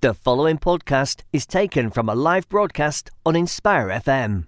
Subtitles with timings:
[0.00, 4.46] The following podcast is taken from a live broadcast on Inspire FM.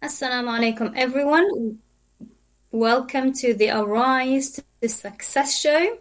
[0.00, 1.80] Assalamu alaikum, everyone.
[2.70, 5.98] Welcome to the Arise to Success show.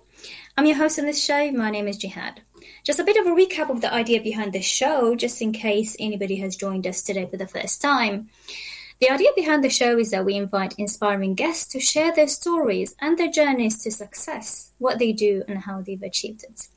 [0.55, 1.51] I'm your host on this show.
[1.51, 2.37] My name is Gehad.
[2.83, 5.95] Just a bit of a recap of the idea behind the show, just in case
[5.99, 8.29] anybody has joined us today for the first time.
[8.99, 12.95] The idea behind the show is that we invite inspiring guests to share their stories
[12.99, 16.69] and their journeys to success, what they do, and how they've achieved it.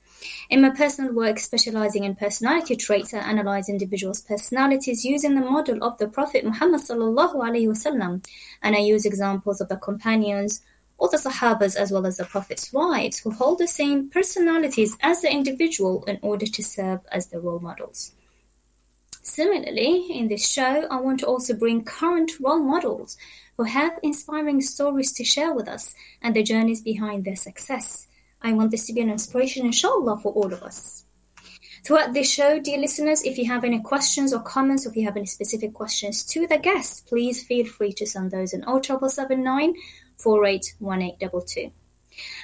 [0.51, 5.82] In my personal work, specializing in personality traits, I analyze individuals' personalities using the model
[5.82, 6.82] of the Prophet Muhammad
[8.62, 10.60] and I use examples of the companions,
[10.98, 15.21] all the Sahabas as well as the Prophet's wives, who hold the same personalities as
[15.21, 18.12] the individual in order to serve as the role models.
[19.23, 23.16] Similarly, in this show, I want to also bring current role models
[23.57, 28.07] who have inspiring stories to share with us and the journeys behind their success.
[28.43, 31.05] I want this to be an inspiration, inshallah, for all of us.
[31.85, 35.05] Throughout this show, dear listeners, if you have any questions or comments, or if you
[35.05, 39.74] have any specific questions to the guests, please feel free to send those in 07779
[40.18, 41.73] 481822.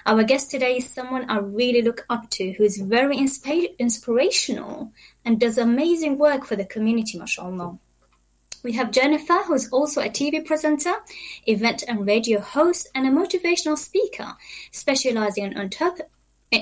[0.07, 4.93] Our guest today is someone I really look up to who is very insp- inspirational
[5.25, 7.79] and does amazing work for the community, mashallah.
[8.63, 10.97] We have Jennifer, who is also a TV presenter,
[11.47, 14.35] event and radio host, and a motivational speaker,
[14.71, 15.71] specializing in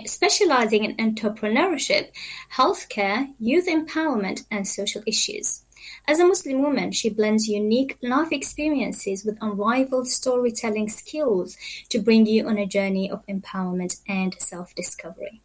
[0.06, 2.10] specializing in entrepreneurship,
[2.54, 5.64] healthcare, youth empowerment, and social issues.
[6.06, 11.56] As a Muslim woman, she blends unique life experiences with unrivaled storytelling skills
[11.88, 15.40] to bring you on a journey of empowerment and self discovery.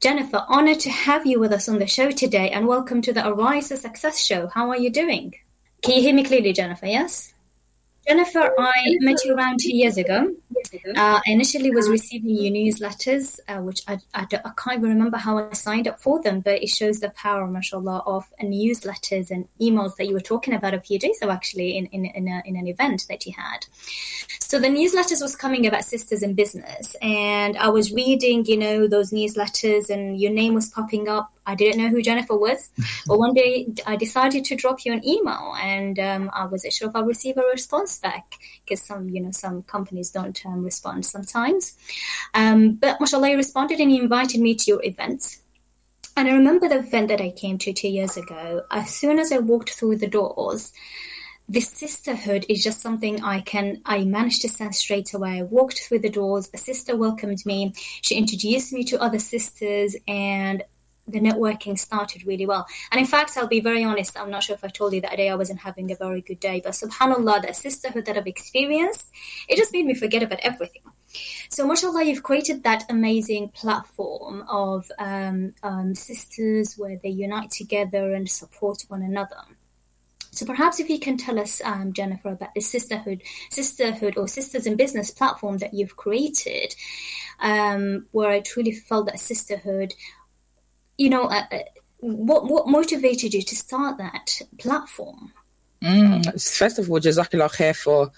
[0.00, 3.26] Jennifer, honored to have you with us on the show today and welcome to the
[3.26, 4.48] Arise to Success show.
[4.48, 5.34] How are you doing?
[5.82, 6.86] Can you hear me clearly, Jennifer?
[6.86, 7.32] Yes?
[8.06, 10.34] Jennifer, I met you around two years ago.
[10.96, 15.38] Uh, initially was receiving your newsletters, uh, which I, I, I, can't even remember how
[15.38, 19.96] I signed up for them, but it shows the power, mashallah, of newsletters and emails
[19.96, 22.56] that you were talking about a few days ago, actually, in, in, in, a, in
[22.56, 23.66] an event that you had.
[24.40, 28.86] So the newsletters was coming about sisters in business, and I was reading, you know,
[28.86, 32.70] those newsletters, and your name was popping up I didn't know who Jennifer was,
[33.06, 36.88] but one day I decided to drop you an email, and um, I wasn't sure
[36.88, 41.04] if I'll receive a response back because some, you know, some companies don't um, respond
[41.04, 41.76] sometimes.
[42.34, 45.40] Um, but mashallah, you responded and you invited me to your events.
[46.16, 48.62] And I remember the event that I came to two years ago.
[48.70, 50.72] As soon as I walked through the doors,
[51.48, 55.40] this sisterhood is just something I can I managed to sense straight away.
[55.40, 59.96] I walked through the doors, a sister welcomed me, she introduced me to other sisters,
[60.06, 60.62] and
[61.06, 62.66] the networking started really well.
[62.90, 65.16] And in fact, I'll be very honest, I'm not sure if I told you that
[65.16, 69.08] day I wasn't having a very good day, but subhanAllah, that sisterhood that I've experienced,
[69.48, 70.82] it just made me forget about everything.
[71.50, 78.14] So, mashallah, you've created that amazing platform of um, um, sisters where they unite together
[78.14, 79.36] and support one another.
[80.32, 84.66] So perhaps if you can tell us, um, Jennifer, about the sisterhood, sisterhood or sisters
[84.66, 86.74] in business platform that you've created,
[87.40, 89.94] um, where I truly felt that sisterhood
[90.98, 91.58] you know, uh, uh,
[92.00, 95.32] what what motivated you to start that platform?
[95.82, 98.12] Mm, first of all, Jazakallah khair for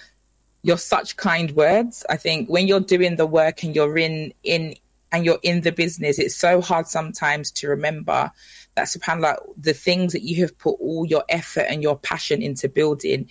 [0.62, 2.04] your such kind words.
[2.08, 4.74] I think when you're doing the work and you're in in
[5.12, 8.30] and you're in the business, it's so hard sometimes to remember
[8.74, 12.68] that subhanallah the things that you have put all your effort and your passion into
[12.68, 13.28] building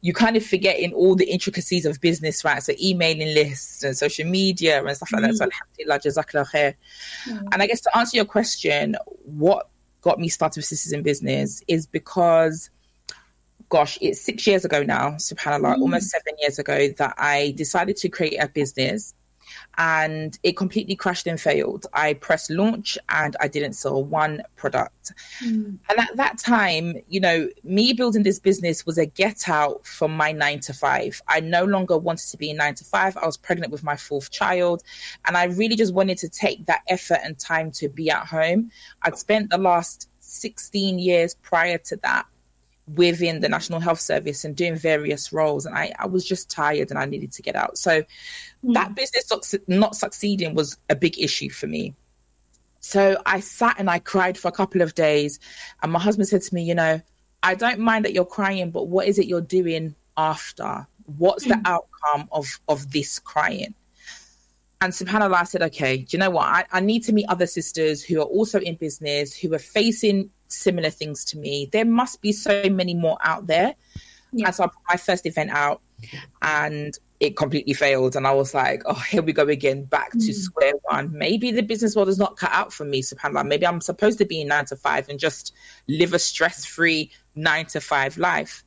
[0.00, 3.96] you kind of forget in all the intricacies of business right so emailing lists and
[3.96, 5.26] social media and stuff like mm.
[5.26, 5.50] that so mm.
[5.52, 6.74] alhamdulillah jazakallah khair
[7.28, 7.48] mm.
[7.52, 9.68] and i guess to answer your question what
[10.00, 12.70] got me started with sisters in business is because
[13.68, 15.80] gosh it's six years ago now subhanallah mm.
[15.80, 19.14] almost seven years ago that i decided to create a business
[19.78, 21.86] and it completely crashed and failed.
[21.92, 25.12] I pressed launch and I didn't sell one product.
[25.44, 25.78] Mm.
[25.88, 30.16] And at that time, you know, me building this business was a get out from
[30.16, 31.20] my nine to five.
[31.28, 33.16] I no longer wanted to be in nine to five.
[33.16, 34.82] I was pregnant with my fourth child
[35.26, 38.70] and I really just wanted to take that effort and time to be at home.
[39.02, 42.26] I'd spent the last 16 years prior to that
[42.94, 45.66] within the National Health Service and doing various roles.
[45.66, 47.78] And I, I was just tired and I needed to get out.
[47.78, 48.74] So mm.
[48.74, 49.32] that business
[49.66, 51.94] not succeeding was a big issue for me.
[52.80, 55.40] So I sat and I cried for a couple of days.
[55.82, 57.00] And my husband said to me, You know,
[57.42, 60.86] I don't mind that you're crying, but what is it you're doing after?
[61.18, 61.48] What's mm.
[61.48, 63.74] the outcome of, of this crying?
[64.80, 66.44] And subhanAllah, I said, okay, do you know what?
[66.44, 70.30] I, I need to meet other sisters who are also in business, who are facing
[70.48, 71.68] similar things to me.
[71.72, 73.74] There must be so many more out there.
[74.32, 74.46] Yeah.
[74.46, 75.80] And so I put my first event out
[76.42, 78.16] and it completely failed.
[78.16, 80.34] And I was like, oh, here we go again, back to mm.
[80.34, 81.10] square one.
[81.16, 83.46] Maybe the business world is not cut out for me, subhanAllah.
[83.46, 85.54] Maybe I'm supposed to be in nine to five and just
[85.88, 88.62] live a stress free nine to five life.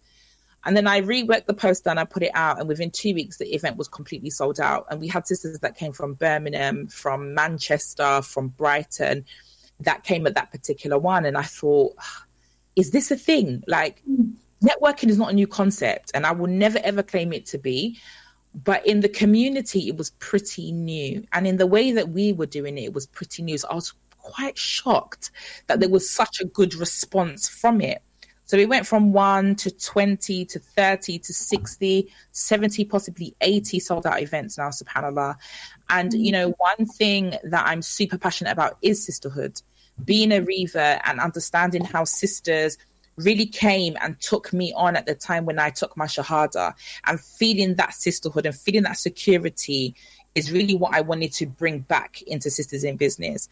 [0.65, 2.59] And then I reworked the poster and I put it out.
[2.59, 4.85] And within two weeks, the event was completely sold out.
[4.89, 9.25] And we had sisters that came from Birmingham, from Manchester, from Brighton
[9.79, 11.25] that came at that particular one.
[11.25, 11.95] And I thought,
[12.75, 13.63] is this a thing?
[13.67, 14.03] Like,
[14.61, 16.11] networking is not a new concept.
[16.13, 17.97] And I will never, ever claim it to be.
[18.53, 21.25] But in the community, it was pretty new.
[21.31, 23.57] And in the way that we were doing it, it was pretty new.
[23.57, 25.31] So I was quite shocked
[25.67, 28.01] that there was such a good response from it.
[28.49, 34.07] So we went from one to 20 to 30 to 60, 70, possibly 80 sold
[34.07, 35.35] out events now, subhanAllah.
[35.87, 39.61] And, you know, one thing that I'm super passionate about is sisterhood.
[40.03, 42.79] Being a revert and understanding how sisters
[43.17, 46.73] really came and took me on at the time when I took my Shahada
[47.05, 49.93] and feeling that sisterhood and feeling that security
[50.35, 53.49] is really what I wanted to bring back into Sisters in Business.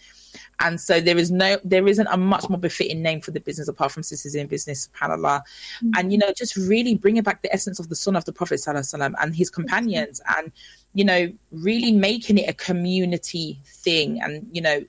[0.59, 3.67] And so there is no, there isn't a much more befitting name for the business
[3.67, 5.41] apart from Sisters in Business, subhanAllah.
[5.41, 5.91] Mm-hmm.
[5.97, 8.59] And, you know, just really bringing back the essence of the sunnah of the Prophet
[8.59, 10.51] Sallallahu and his companions and,
[10.93, 14.83] you know, really making it a community thing and, you know,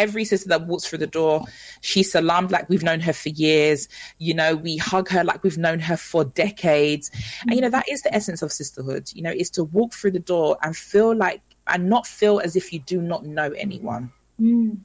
[0.00, 1.44] every sister that walks through the door,
[1.82, 3.88] she's salamed like we've known her for years.
[4.18, 7.10] You know, we hug her like we've known her for decades.
[7.42, 10.12] And, you know, that is the essence of sisterhood, you know, is to walk through
[10.12, 14.10] the door and feel like, and not feel as if you do not know anyone.
[14.40, 14.78] Mm.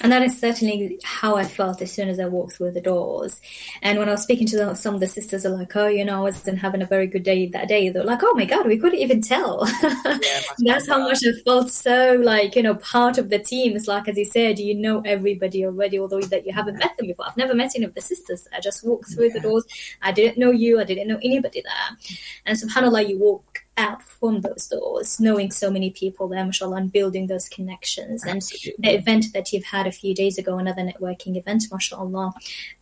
[0.00, 3.40] And that is certainly how I felt as soon as I walked through the doors.
[3.82, 6.04] And when I was speaking to them, some of the sisters are like, oh, you
[6.04, 7.88] know, I wasn't having a very good day that day.
[7.88, 9.68] They're like, oh my God, we couldn't even tell.
[10.20, 10.40] Yeah,
[10.74, 13.76] That's how much I felt so like, you know, part of the team.
[13.76, 17.06] It's like, as you said, you know everybody already, although that you haven't met them
[17.06, 17.26] before.
[17.26, 18.48] I've never met any of the sisters.
[18.52, 19.34] I just walked through yeah.
[19.34, 19.64] the doors.
[20.02, 20.80] I didn't know you.
[20.80, 22.18] I didn't know anybody there.
[22.46, 26.92] And subhanAllah, you walk out from those doors, knowing so many people there, mashallah, and
[26.92, 28.26] building those connections.
[28.26, 28.74] Absolutely.
[28.74, 32.34] And the event that you've had a few days ago, another networking event, mashallah,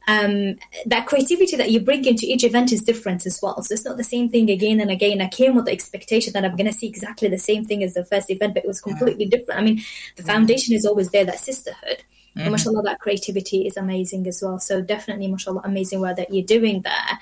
[0.08, 0.56] um,
[0.86, 3.62] that creativity that you bring into each event is different as well.
[3.62, 5.20] So it's not the same thing again and again.
[5.20, 7.94] I came with the expectation that I'm going to see exactly the same thing as
[7.94, 9.36] the first event, but it was completely yeah.
[9.36, 9.60] different.
[9.60, 9.82] I mean,
[10.16, 11.98] the foundation is always there, that sisterhood.
[12.30, 12.40] Mm-hmm.
[12.40, 14.58] And mashallah, that creativity is amazing as well.
[14.58, 17.18] So definitely, mashallah, amazing work that you're doing there.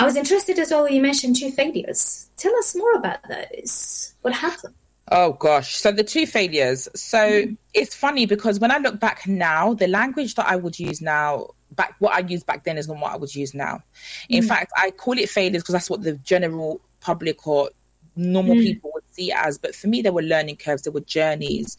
[0.00, 0.88] I was interested as well.
[0.88, 2.30] You mentioned two failures.
[2.38, 4.14] Tell us more about those.
[4.22, 4.74] What happened?
[5.12, 5.76] Oh gosh.
[5.76, 6.88] So the two failures.
[6.94, 7.56] So mm.
[7.74, 11.48] it's funny because when I look back now, the language that I would use now,
[11.72, 13.82] back what I used back then is not what I would use now.
[14.30, 14.48] In mm.
[14.48, 17.68] fact, I call it failures because that's what the general public or
[18.16, 18.62] normal mm.
[18.62, 19.58] people would see it as.
[19.58, 21.76] But for me, there were learning curves, there were journeys.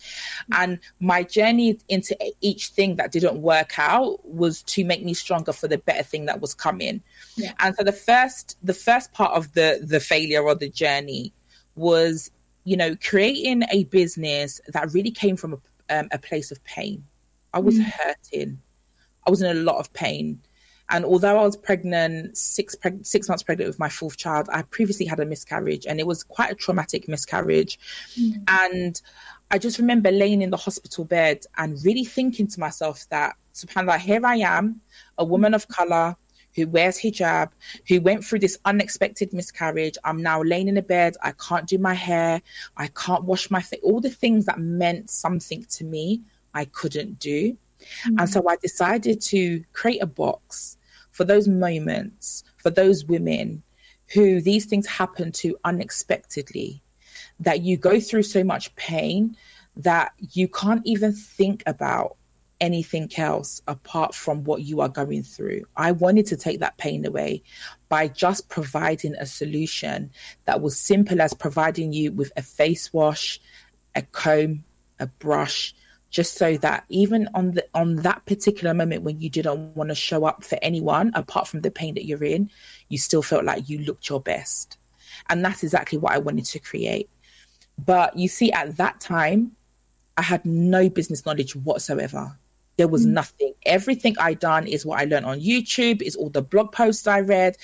[0.51, 5.54] And my journey into each thing that didn't work out was to make me stronger
[5.54, 7.01] for the better thing that was coming.
[7.36, 7.54] Yeah.
[7.60, 11.33] And so the first the first part of the the failure or the journey
[11.75, 12.31] was,
[12.63, 17.06] you know, creating a business that really came from a, um, a place of pain.
[17.54, 17.84] I was mm.
[17.84, 18.60] hurting.
[19.25, 20.42] I was in a lot of pain.
[20.91, 24.61] And although I was pregnant, six preg- six months pregnant with my fourth child, I
[24.63, 27.79] previously had a miscarriage, and it was quite a traumatic miscarriage.
[28.19, 28.43] Mm.
[28.47, 29.01] And
[29.49, 33.99] I just remember laying in the hospital bed and really thinking to myself that, subhanallah,
[33.99, 34.81] here I am,
[35.17, 36.15] a woman of color
[36.55, 37.49] who wears hijab,
[37.88, 39.97] who went through this unexpected miscarriage.
[40.03, 41.15] I'm now laying in a bed.
[41.24, 42.41] I can't do my hair.
[42.75, 43.79] I can't wash my face.
[43.83, 46.21] All the things that meant something to me,
[46.53, 47.53] I couldn't do.
[47.81, 48.19] Mm-hmm.
[48.19, 50.77] And so I decided to create a box
[51.12, 53.63] for those moments, for those women
[54.13, 56.82] who these things happen to unexpectedly,
[57.39, 59.36] that you go through so much pain
[59.77, 62.18] that you can't even think about
[62.60, 65.63] anything else apart from what you are going through.
[65.75, 67.41] I wanted to take that pain away
[67.89, 70.12] by just providing a solution
[70.46, 73.41] that was simple as providing you with a face wash,
[73.96, 74.63] a comb,
[75.00, 75.74] a brush,
[76.12, 79.96] just so that even on the on that particular moment when you didn't want to
[79.96, 82.51] show up for anyone apart from the pain that you're in
[82.89, 84.77] you still felt like you looked your best.
[85.30, 87.10] And that's exactly what i wanted to create.
[87.84, 89.53] But you see at that time
[90.18, 92.38] i had no business knowledge whatsoever.
[92.77, 93.12] There was mm.
[93.12, 93.53] nothing.
[93.65, 97.22] Everything i done is what i learned on youtube is all the blog posts i
[97.22, 97.58] read.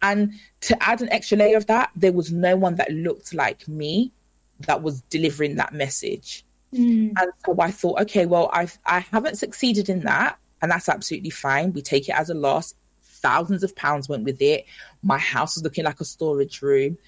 [0.00, 0.32] And
[0.62, 4.12] to add an extra layer of that there was no one that looked like me
[4.60, 7.12] that was delivering that message Mm.
[7.18, 11.30] And so I thought, okay, well, I've I haven't succeeded in that, and that's absolutely
[11.30, 11.72] fine.
[11.72, 12.74] We take it as a loss.
[13.02, 14.66] Thousands of pounds went with it.
[15.02, 16.98] My house was looking like a storage room.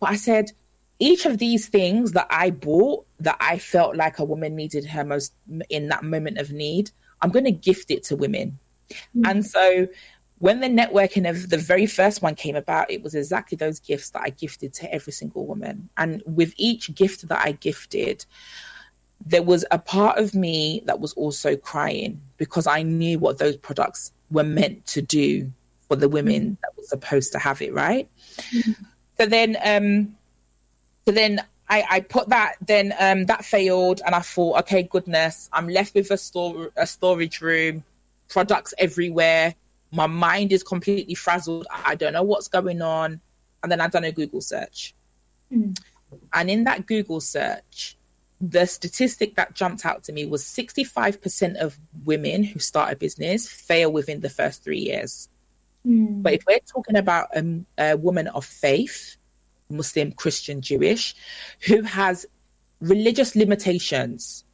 [0.00, 0.50] But I said,
[0.98, 5.04] each of these things that I bought that I felt like a woman needed her
[5.04, 5.32] most
[5.68, 6.90] in that moment of need,
[7.22, 8.58] I'm going to gift it to women.
[9.16, 9.30] Mm.
[9.30, 9.86] And so
[10.38, 14.10] when the networking of the very first one came about, it was exactly those gifts
[14.10, 15.88] that I gifted to every single woman.
[15.96, 18.24] And with each gift that I gifted,
[19.24, 23.56] there was a part of me that was also crying because I knew what those
[23.56, 25.52] products were meant to do
[25.88, 28.08] for the women that were supposed to have it, right?
[28.52, 28.72] Mm-hmm.
[29.18, 30.16] So then, um,
[31.04, 32.54] so then I, I put that.
[32.64, 36.86] Then um, that failed, and I thought, okay, goodness, I'm left with a store, a
[36.86, 37.84] storage room,
[38.28, 39.54] products everywhere
[39.92, 41.66] my mind is completely frazzled.
[41.70, 43.20] I don't know what's going on.
[43.62, 44.94] And then I've done a Google search.
[45.52, 45.78] Mm.
[46.32, 47.96] And in that Google search,
[48.40, 53.46] the statistic that jumped out to me was 65% of women who start a business
[53.46, 55.28] fail within the first three years.
[55.86, 56.22] Mm.
[56.22, 59.16] But if we're talking about a, a woman of faith,
[59.68, 61.14] Muslim, Christian, Jewish,
[61.66, 62.26] who has
[62.80, 64.44] religious limitations,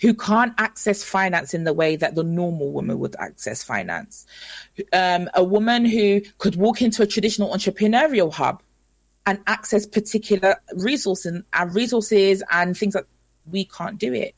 [0.00, 4.26] who can't access finance in the way that the normal woman would access finance.
[4.92, 8.62] Um, a woman who could walk into a traditional entrepreneurial hub
[9.26, 13.04] and access particular resources and uh, resources and things that
[13.50, 14.34] we can't do it,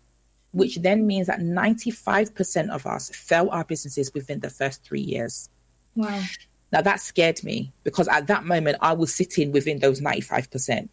[0.53, 5.51] which then means that 95% of us fail our businesses within the first three years.
[5.95, 6.23] Wow.
[6.73, 10.89] Now that scared me because at that moment I was sitting within those 95%.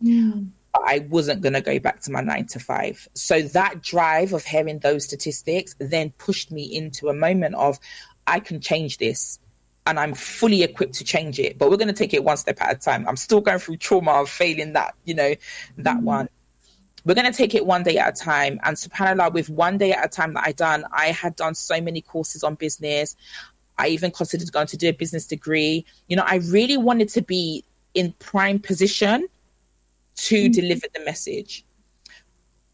[0.00, 0.32] Yeah.
[0.74, 3.06] I wasn't going to go back to my nine to five.
[3.14, 7.78] So that drive of hearing those statistics then pushed me into a moment of,
[8.26, 9.38] I can change this
[9.86, 11.58] and I'm fully equipped to change it.
[11.58, 13.06] But we're going to take it one step at a time.
[13.06, 15.34] I'm still going through trauma of failing that, you know,
[15.78, 16.04] that mm-hmm.
[16.04, 16.28] one.
[17.04, 18.58] We're going to take it one day at a time.
[18.62, 21.78] And subhanAllah, with one day at a time that I done, I had done so
[21.80, 23.14] many courses on business.
[23.76, 25.84] I even considered going to do a business degree.
[26.08, 27.62] You know, I really wanted to be
[27.92, 29.28] in prime position
[30.16, 30.52] to mm-hmm.
[30.52, 31.66] deliver the message.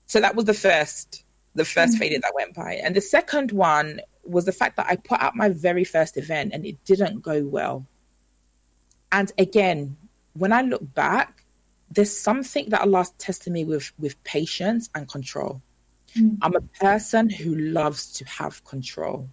[0.06, 1.24] So that was the first,
[1.56, 1.96] the 1st mm-hmm.
[1.96, 2.74] failure that went by.
[2.74, 6.52] And the second one was the fact that I put out my very first event
[6.52, 7.86] and it didn't go well.
[9.12, 9.96] And again,
[10.34, 11.44] when I look back,
[11.90, 15.60] there's something that Allah tested me with with patience and control.
[16.16, 16.38] Mm.
[16.42, 19.28] I'm a person who loves to have control.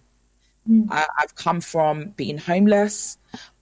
[0.68, 0.88] Mm.
[0.90, 3.18] I, I've come from being homeless.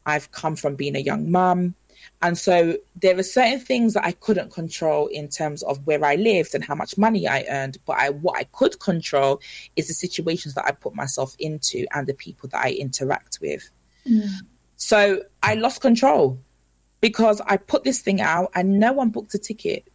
[0.06, 1.74] I've come from being a young mum.
[2.22, 6.16] And so there are certain things that I couldn't control in terms of where I
[6.16, 7.78] lived and how much money I earned.
[7.86, 9.40] But I, what I could control
[9.76, 13.68] is the situations that I put myself into and the people that I interact with.
[14.08, 14.28] Mm.
[14.76, 16.38] So I lost control
[17.00, 19.86] because I put this thing out and no one booked a ticket.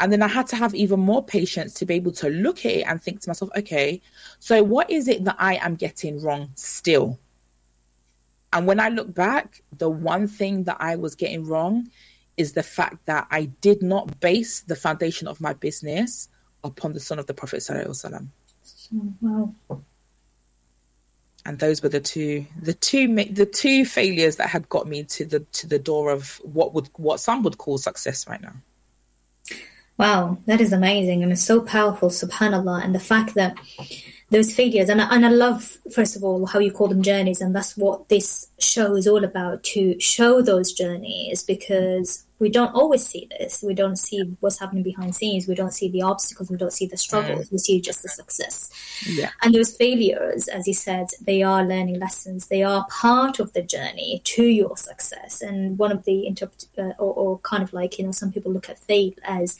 [0.00, 2.72] And then I had to have even more patience to be able to look at
[2.72, 4.00] it and think to myself, okay,
[4.40, 7.18] so what is it that I am getting wrong still?
[8.52, 11.88] And when I look back, the one thing that I was getting wrong
[12.36, 16.28] is the fact that I did not base the foundation of my business
[16.64, 17.60] upon the sunnah of the Prophet.
[17.60, 18.28] Sallallahu
[19.20, 19.54] Wow.
[21.44, 25.24] And those were the two, the two, the two failures that had got me to
[25.24, 28.54] the to the door of what would what some would call success right now.
[29.98, 32.84] Wow, that is amazing and it's so powerful, subhanallah.
[32.84, 33.56] And the fact that
[34.32, 34.88] those failures.
[34.88, 37.40] And, and i love first of all how you call them journeys.
[37.40, 42.74] And that's what this show is all about to show those journeys because we don't
[42.74, 43.62] always see this.
[43.62, 45.46] We don't see what's happening behind scenes.
[45.46, 46.50] We don't see the obstacles.
[46.50, 47.52] We don't see the struggles.
[47.52, 48.70] We see just the success.
[49.06, 49.30] Yeah.
[49.42, 52.48] and those failures as you said they are learning lessons.
[52.48, 55.42] They are part of the journey to your success.
[55.42, 58.50] And one of the interpret uh, or, or kind of like you know some people
[58.50, 59.58] look at fail as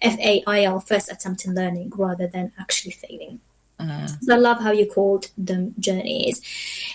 [0.00, 3.40] f-a-i-l first attempt in learning rather than actually failing
[3.82, 4.24] Mm-hmm.
[4.24, 6.40] So I love how you called them journeys,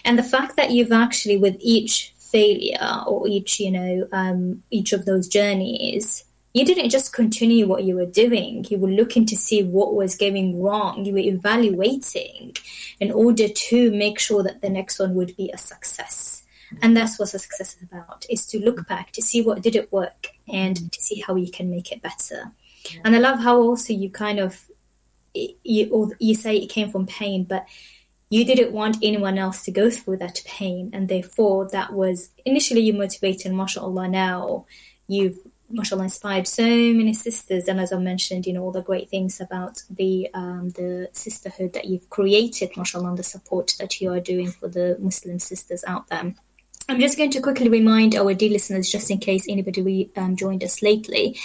[0.05, 4.91] and the fact that you've actually with each failure or each you know um, each
[4.93, 6.25] of those journeys
[6.57, 8.65] you didn't just continue what you were doing.
[8.67, 11.05] You were looking to see what was going wrong.
[11.05, 12.55] You were evaluating
[12.99, 16.43] in order to make sure that the next one would be a success.
[16.81, 20.29] And that's what success is about is to look back to see what didn't work
[20.51, 22.51] and to see how you can make it better.
[23.03, 24.67] And i love how also you kind of
[25.33, 27.65] you, or you say it came from pain, but
[28.29, 32.81] you didn't want anyone else to go through that pain, and therefore that was initially
[32.81, 33.53] you motivated.
[33.53, 34.65] Mashallah, now
[35.07, 35.37] you've
[35.69, 39.39] mashallah inspired so many sisters, and as I mentioned, you know all the great things
[39.39, 44.19] about the um, the sisterhood that you've created, mashallah, and the support that you are
[44.19, 46.33] doing for the Muslim sisters out there.
[46.89, 50.63] I'm just going to quickly remind our dear listeners, just in case anybody um, joined
[50.63, 51.37] us lately.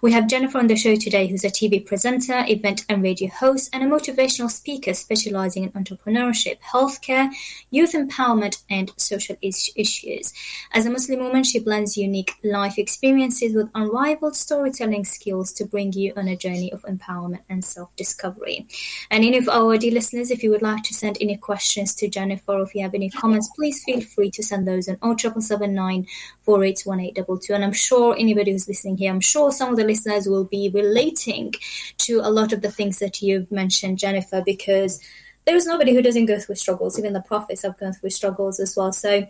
[0.00, 3.68] We have Jennifer on the show today, who's a TV presenter, event and radio host,
[3.74, 7.30] and a motivational speaker specializing in entrepreneurship, healthcare,
[7.70, 10.32] youth empowerment, and social is- issues.
[10.72, 15.92] As a Muslim woman, she blends unique life experiences with unrivaled storytelling skills to bring
[15.92, 18.66] you on a journey of empowerment and self discovery.
[19.10, 22.08] And any of our dear listeners, if you would like to send any questions to
[22.08, 25.18] Jennifer, or if you have any comments, please feel free to send those those on
[25.18, 26.06] 07779
[26.42, 27.54] 481822.
[27.54, 30.70] And I'm sure anybody who's listening here, I'm sure some of the listeners will be
[30.72, 31.54] relating
[31.98, 35.00] to a lot of the things that you've mentioned, Jennifer, because
[35.44, 36.98] there's nobody who doesn't go through struggles.
[36.98, 38.92] Even the prophets have gone through struggles as well.
[38.92, 39.26] So,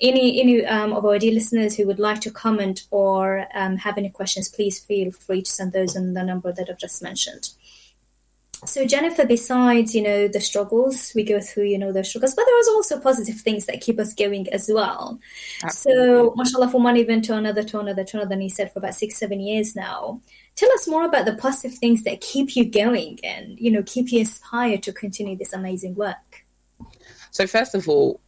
[0.00, 3.96] any any um, of our dear listeners who would like to comment or um, have
[3.96, 7.50] any questions, please feel free to send those on the number that I've just mentioned
[8.64, 12.44] so Jennifer, besides you know the struggles we go through, you know the struggles, but
[12.44, 15.18] there is also positive things that keep us going as well.
[15.62, 16.04] Absolutely.
[16.04, 18.80] So, mashallah, from one event to another, to another, to another, and you said for
[18.80, 20.20] about six, seven years now.
[20.56, 24.12] Tell us more about the positive things that keep you going and you know keep
[24.12, 26.44] you inspired to continue this amazing work.
[27.30, 28.20] So, first of all,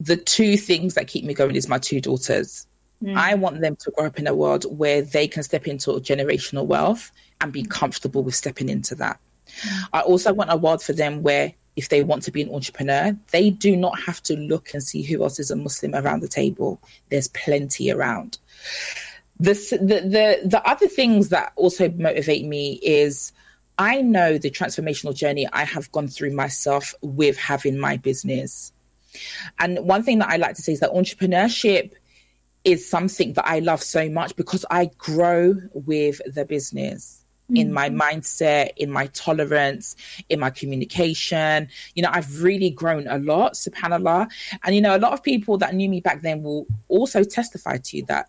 [0.00, 2.66] the two things that keep me going is my two daughters.
[3.04, 3.16] Mm.
[3.16, 6.66] I want them to grow up in a world where they can step into generational
[6.66, 9.20] wealth and be comfortable with stepping into that.
[9.92, 13.16] I also want a world for them where if they want to be an entrepreneur,
[13.30, 16.28] they do not have to look and see who else is a Muslim around the
[16.28, 16.80] table.
[17.08, 18.38] There's plenty around.
[19.38, 23.32] The, the, the, the other things that also motivate me is
[23.78, 28.72] I know the transformational journey I have gone through myself with having my business.
[29.60, 31.92] And one thing that I like to say is that entrepreneurship
[32.64, 37.24] is something that I love so much because I grow with the business
[37.54, 38.00] in my mm-hmm.
[38.00, 39.96] mindset, in my tolerance,
[40.28, 41.68] in my communication.
[41.94, 44.28] You know, I've really grown a lot, subhanAllah.
[44.64, 47.78] And, you know, a lot of people that knew me back then will also testify
[47.78, 48.28] to you that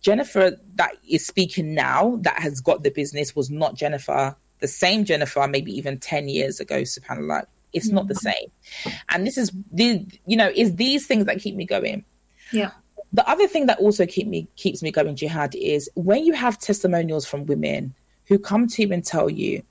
[0.00, 5.04] Jennifer that is speaking now, that has got the business, was not Jennifer, the same
[5.04, 7.44] Jennifer, maybe even 10 years ago, subhanAllah.
[7.72, 8.30] It's not the mm-hmm.
[8.86, 8.94] same.
[9.10, 12.04] And this is, the, you know, is these things that keep me going.
[12.52, 12.70] Yeah.
[13.12, 16.58] The other thing that also keep me keeps me going, Gehad, is when you have
[16.58, 17.94] testimonials from women
[18.30, 19.62] who come to you and tell you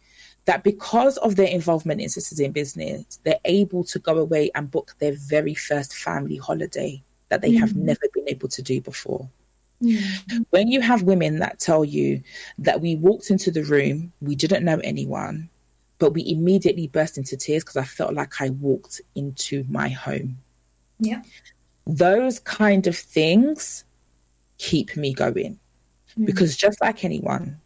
[0.43, 4.69] that because of their involvement in Sisters in Business, they're able to go away and
[4.69, 8.81] book their very first family holiday that they mm have never been able to do
[8.81, 9.29] before.
[9.81, 12.21] mm When you have women that tell you
[12.57, 15.49] that we walked into the room, we didn't know anyone,
[15.99, 20.37] but we immediately burst into tears because I felt like I walked into my home.
[20.99, 21.21] Yeah.
[21.87, 23.85] Those kind of things
[24.57, 25.59] keep me going.
[26.17, 27.61] mm Because just like anyone,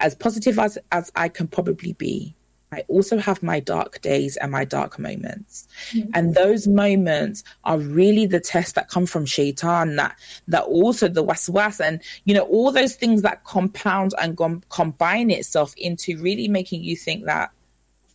[0.00, 2.34] as positive as, as I can probably be,
[2.70, 5.66] I also have my dark days and my dark moments.
[5.92, 6.10] Mm-hmm.
[6.12, 11.24] And those moments are really the tests that come from shaitan, that, that also the
[11.24, 16.48] waswas and, you know, all those things that compound and com- combine itself into really
[16.48, 17.50] making you think that,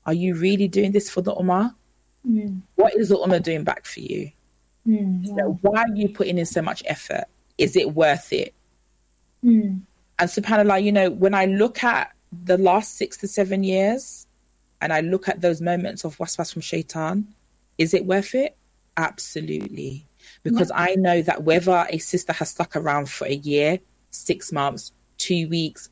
[0.06, 1.74] are you really doing this for the Ummah?
[2.28, 2.62] Mm.
[2.76, 4.32] What is the Ummah doing back for you?
[4.88, 5.30] Mm, yeah.
[5.30, 7.24] you know, why are you putting in so much effort?
[7.58, 8.54] Is it worth it?
[9.44, 9.82] Mm.
[10.24, 14.26] And subhanAllah, you know, when I look at the last six to seven years
[14.80, 17.28] and I look at those moments of waswas from shaitan,
[17.78, 18.56] is it worth it?
[18.96, 20.08] Absolutely.
[20.42, 20.82] Because yeah.
[20.82, 23.80] I know that whether a sister has stuck around for a year,
[24.12, 25.90] six months, two weeks,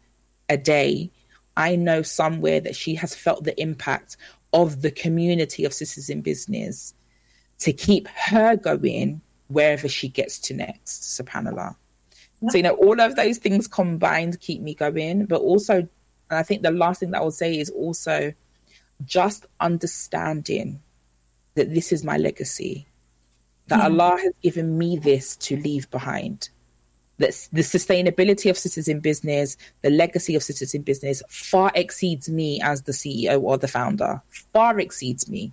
[0.48, 1.12] a day,
[1.58, 4.16] I know somewhere that she has felt the impact
[4.54, 6.94] of the community of sisters in business
[7.60, 11.76] to keep her going wherever she gets to next, subhanAllah.
[12.50, 15.26] So, you know, all of those things combined keep me going.
[15.26, 15.90] But also, and
[16.30, 18.34] I think the last thing that I would say is also
[19.06, 20.82] just understanding
[21.56, 22.88] that this is my legacy,
[23.68, 23.86] that yeah.
[23.86, 26.50] Allah has given me this to leave behind.
[27.18, 32.30] That the sustainability of Sisters in Business, the legacy of Sisters in Business far exceeds
[32.30, 35.52] me as the CEO or the founder, far exceeds me.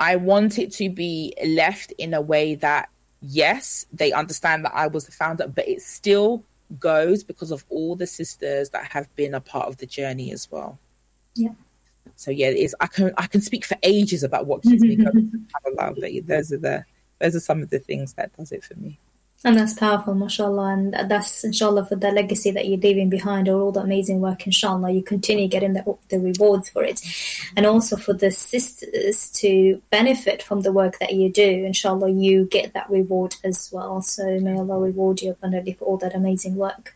[0.00, 2.88] I want it to be left in a way that
[3.20, 6.42] yes, they understand that I was the founder, but it still
[6.78, 10.50] goes because of all the sisters that have been a part of the journey as
[10.50, 10.78] well.
[11.34, 11.54] Yeah.
[12.16, 15.46] So yeah, it's I can I can speak for ages about what keeps me going.
[15.76, 16.84] but those are the
[17.18, 18.98] those are some of the things that does it for me.
[19.42, 20.74] And that's powerful, mashallah.
[20.74, 24.46] And that's, inshallah, for the legacy that you're leaving behind or all the amazing work,
[24.46, 24.90] inshallah.
[24.90, 27.00] You continue getting the, the rewards for it.
[27.56, 32.44] And also for the sisters to benefit from the work that you do, inshallah, you
[32.44, 34.02] get that reward as well.
[34.02, 36.94] So may Allah reward you abundantly for all that amazing work.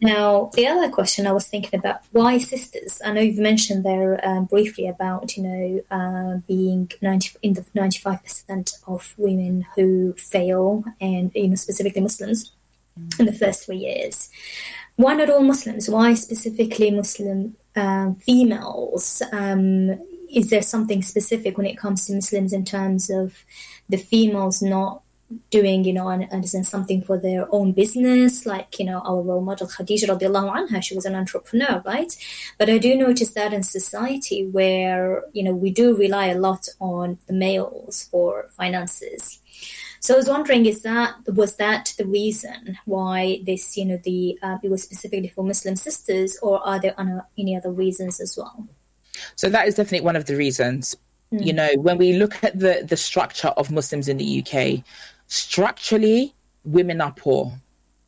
[0.00, 3.00] Now, the other question I was thinking about why sisters?
[3.04, 7.64] I know you've mentioned there um, briefly about you know uh, being ninety in the
[7.74, 12.52] ninety five percent of women who fail, and you know specifically Muslims
[12.98, 13.20] mm.
[13.20, 14.30] in the first three years.
[14.96, 15.88] Why not all Muslims?
[15.88, 19.22] Why specifically Muslim uh, females?
[19.30, 19.98] Um,
[20.32, 23.44] is there something specific when it comes to Muslims in terms of
[23.88, 25.01] the females not
[25.50, 29.40] doing, you know, and, and something for their own business, like, you know, our role
[29.40, 32.16] model Khadija radiallahu anha, she was an entrepreneur, right?
[32.58, 36.68] But I do notice that in society where, you know, we do rely a lot
[36.80, 39.40] on the males for finances.
[40.02, 44.36] So I was wondering, is that was that the reason why this, you know, the
[44.42, 46.94] uh, it was specifically for Muslim sisters, or are there
[47.38, 48.66] any other reasons as well?
[49.36, 50.96] So that is definitely one of the reasons.
[51.32, 51.46] Mm.
[51.46, 54.84] You know, when we look at the the structure of Muslims in the UK,
[55.32, 57.52] structurally, women are poor.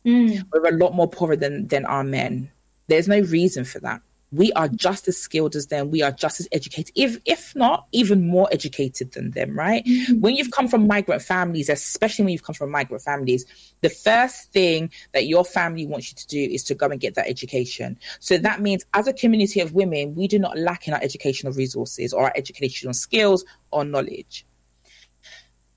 [0.05, 0.45] Mm.
[0.53, 2.51] We're a lot more poorer than than our men.
[2.87, 4.03] There's no reason for that
[4.35, 7.87] we are just as skilled as them we are just as educated if if not
[7.93, 10.21] even more educated than them right mm-hmm.
[10.21, 13.45] when you've come from migrant families especially when you've come from migrant families
[13.83, 17.15] the first thing that your family wants you to do is to go and get
[17.15, 20.95] that education so that means as a community of women we do not lack in
[20.95, 24.45] our educational resources or our educational skills or knowledge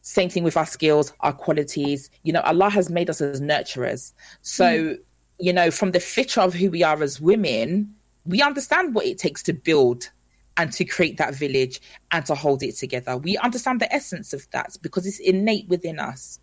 [0.07, 2.09] same thing with our skills, our qualities.
[2.23, 4.13] You know, Allah has made us as nurturers.
[4.41, 4.99] So, mm.
[5.37, 7.93] you know, from the feature of who we are as women,
[8.25, 10.09] we understand what it takes to build
[10.55, 13.17] and to create that village and to hold it together.
[13.17, 16.39] We understand the essence of that because it's innate within us.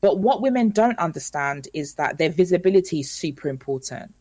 [0.00, 4.12] But what women don't understand is that their visibility is super important.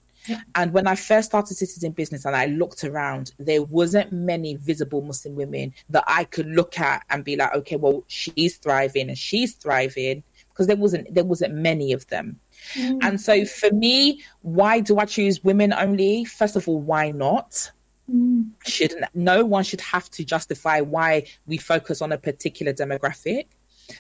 [0.56, 5.02] And when I first started in Business and I looked around, there wasn't many visible
[5.02, 9.18] Muslim women that I could look at and be like, okay, well, she's thriving and
[9.18, 12.40] she's thriving because there wasn't there wasn't many of them.
[12.76, 13.00] Mm.
[13.02, 16.26] And so for me, why do I choose women only?
[16.26, 17.72] First of all, why not?
[18.10, 18.52] Mm.
[18.66, 23.48] Should no one should have to justify why we focus on a particular demographic.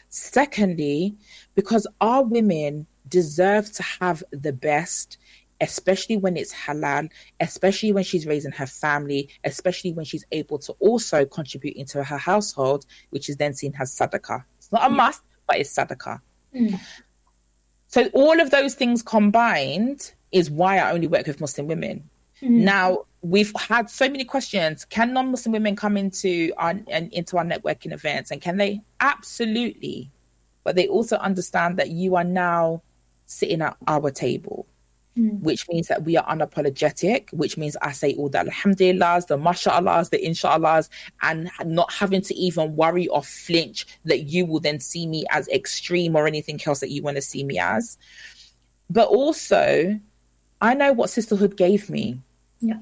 [0.10, 1.16] Secondly,
[1.56, 5.18] because our women deserve to have the best,
[5.64, 10.74] especially when it's halal, especially when she's raising her family, especially when she's able to
[10.74, 14.44] also contribute into her household, which is then seen as sadaqah.
[14.58, 16.20] It's not a must, but it's sadaqah.
[16.54, 16.80] Mm.
[17.88, 22.10] So all of those things combined is why I only work with Muslim women.
[22.42, 22.66] Mm-hmm.
[22.66, 24.84] Now we've had so many questions.
[24.84, 28.82] Can non-Muslim women come into our into our networking events, and can they?
[29.00, 30.12] Absolutely,
[30.66, 32.82] but they also understand that you are now
[33.28, 34.68] sitting at our table.
[35.18, 35.42] Mm.
[35.42, 40.10] Which means that we are unapologetic, which means I say all the alhamdulillahs, the masha'allahs,
[40.10, 40.90] the insha'allahs,
[41.22, 45.48] and not having to even worry or flinch that you will then see me as
[45.50, 47.96] extreme or anything else that you want to see me as.
[48.90, 50.00] But also,
[50.62, 52.20] I know what sisterhood gave me.
[52.60, 52.80] Yeah.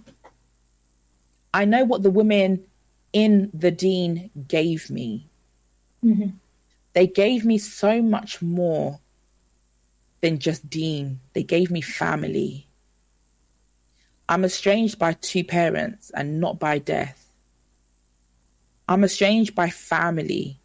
[1.53, 2.63] I know what the women
[3.11, 5.27] in the deen gave me.
[6.01, 6.29] Mm-hmm.
[6.93, 9.00] They gave me so much more
[10.21, 11.19] than just Deen.
[11.33, 12.67] They gave me family.
[14.29, 17.27] I'm estranged by two parents and not by death.
[18.87, 20.59] I'm estranged by family,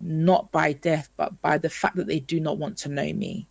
[0.00, 3.46] not by death, but by the fact that they do not want to know me.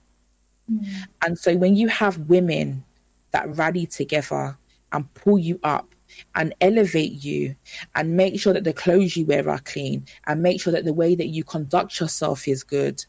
[0.72, 0.88] Mm.
[1.26, 2.84] And so when you have women
[3.32, 4.58] that rally together
[4.92, 5.94] and pull you up
[6.36, 7.56] and elevate you
[7.96, 10.94] and make sure that the clothes you wear are clean and make sure that the
[10.94, 13.04] way that you conduct yourself is good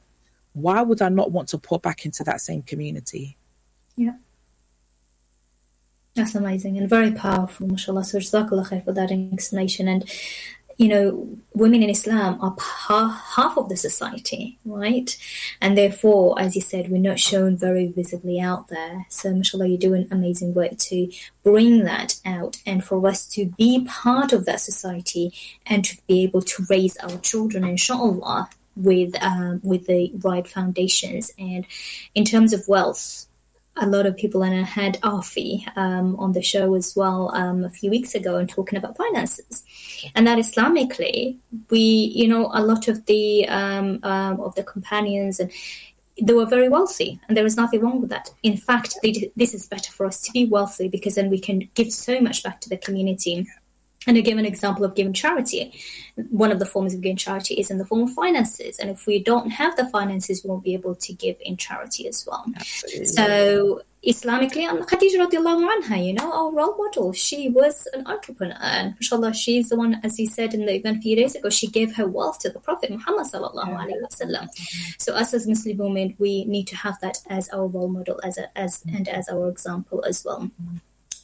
[0.57, 3.37] why would I not want to pour back into that same community?
[3.95, 4.17] Yeah.
[6.15, 8.05] That's amazing and very powerful, mashallah.
[8.05, 9.87] So, Jazakallah for that explanation.
[9.87, 10.11] And,
[10.79, 15.15] you know, women in Islam are half of the society, right?
[15.61, 19.05] And therefore, as you said, we're not shown very visibly out there.
[19.11, 21.13] So, mashallah, you're doing amazing work to
[21.45, 25.35] bring that out and for us to be part of that society
[25.67, 31.33] and to be able to raise our children, inshallah, with um, with the right foundations.
[31.39, 31.67] And
[32.15, 33.27] in terms of wealth,
[33.77, 37.65] a lot of people, and I had Afi um, on the show as well um,
[37.65, 39.65] a few weeks ago and talking about finances,
[40.15, 41.37] and that Islamically,
[41.71, 45.51] we, you know, a lot of the um, um, of the companions and
[46.21, 48.31] they were very wealthy, and there was nothing wrong with that.
[48.43, 51.69] In fact, they, this is better for us to be wealthy because then we can
[51.75, 53.47] give so much back to the community
[54.07, 55.73] and to give an example of giving charity,
[56.31, 58.79] one of the forms of giving charity is in the form of finances.
[58.79, 62.07] And if we don't have the finances, we won't be able to give in charity
[62.07, 62.45] as well.
[62.57, 63.05] Absolutely.
[63.07, 68.57] So Islamically, Khadija radiallahu anha, you know, our role model, she was an entrepreneur.
[68.61, 71.51] And inshallah, she's the one, as you said in the event a few days ago,
[71.51, 74.49] she gave her wealth to the Prophet Muhammad sallallahu alaihi wasallam.
[74.99, 78.39] So us as Muslim women, we need to have that as our role model, as
[78.39, 80.77] a, as and as our example as well mm-hmm.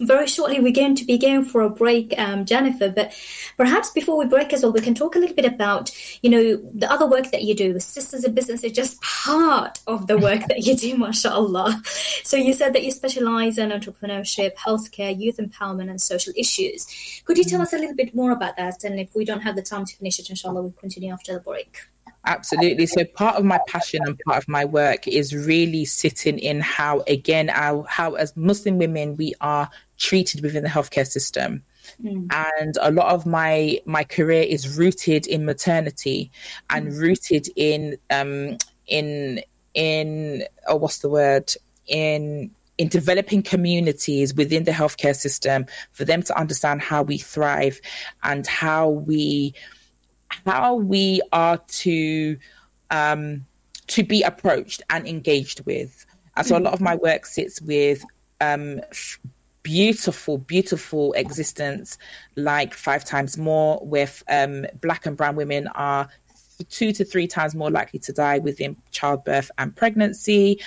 [0.06, 3.14] Very shortly we're going to be going for a break um, jennifer but
[3.56, 5.90] perhaps before we break as well we can talk a little bit about
[6.22, 7.78] you know the other work that you do.
[7.78, 11.80] Sisters in business is just part of the work that you do mashallah.
[12.24, 16.86] So you said that you specialize in entrepreneurship healthcare youth empowerment and social issues.
[17.24, 18.84] Could you tell us a little bit more about that?
[18.84, 21.40] And if we don't have the time to finish it inshallah we'll continue after the
[21.40, 21.78] break
[22.24, 22.86] Absolutely.
[22.86, 27.02] So part of my passion and part of my work is really sitting in how,
[27.08, 31.64] again, our, how as Muslim women we are treated within the healthcare system.
[32.02, 32.32] Mm.
[32.32, 36.30] And a lot of my my career is rooted in maternity
[36.70, 36.98] and mm.
[37.00, 38.56] rooted in um
[38.86, 39.42] in
[39.74, 41.52] in oh what's the word
[41.88, 47.80] in in developing communities within the healthcare system for them to understand how we thrive
[48.22, 49.54] and how we
[50.46, 52.36] how we are to
[52.90, 53.46] um,
[53.88, 56.06] to be approached and engaged with.
[56.36, 58.04] And so a lot of my work sits with
[58.40, 58.80] um,
[59.62, 61.98] beautiful, beautiful existence
[62.36, 66.08] like five times more, with um, black and brown women are
[66.68, 70.60] two to three times more likely to die within childbirth and pregnancy,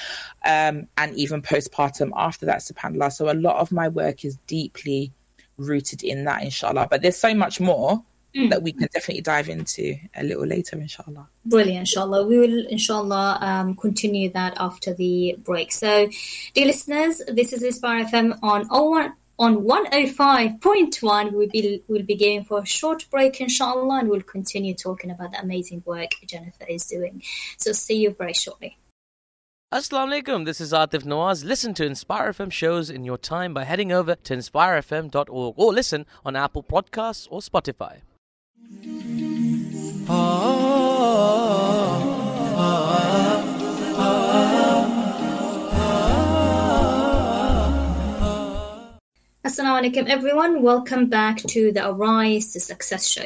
[0.45, 3.12] um, and even postpartum after that, subhanAllah.
[3.12, 5.12] So a lot of my work is deeply
[5.58, 6.88] rooted in that, inshallah.
[6.89, 8.04] But there's so much more
[8.36, 8.50] mm.
[8.50, 11.28] that we can definitely dive into a little later, inshallah.
[11.45, 12.26] Brilliant, inshallah.
[12.26, 15.71] We will, inshallah, um, continue that after the break.
[15.71, 16.10] So,
[16.54, 22.41] dear listeners, this is Inspire FM on 01 on 105.1 we'll be we'll be going
[22.45, 26.86] for a short break inshallah and we'll continue talking about the amazing work jennifer is
[26.86, 27.21] doing
[27.58, 28.78] so see you very shortly
[29.74, 31.43] Assalamu alaikum, this is Atif Nawaz.
[31.43, 36.06] Listen to Inspire FM shows in your time by heading over to inspirefm.org or listen
[36.24, 37.98] on Apple Podcasts or Spotify.
[40.08, 40.20] Assalamu
[49.82, 50.62] alaikum everyone.
[50.62, 53.26] Welcome back to the Arise to Success show.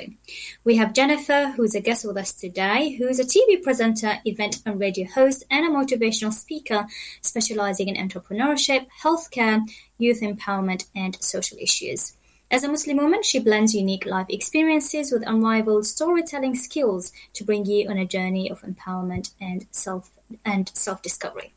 [0.63, 4.19] We have Jennifer, who is a guest with us today, who is a TV presenter,
[4.23, 6.87] event and radio host, and a motivational speaker
[7.21, 9.59] specializing in entrepreneurship, healthcare,
[9.97, 12.13] youth empowerment, and social issues.
[12.51, 17.65] As a Muslim woman, she blends unique life experiences with unrivaled storytelling skills to bring
[17.65, 20.09] you on a journey of empowerment and self
[20.43, 21.53] and self-discovery.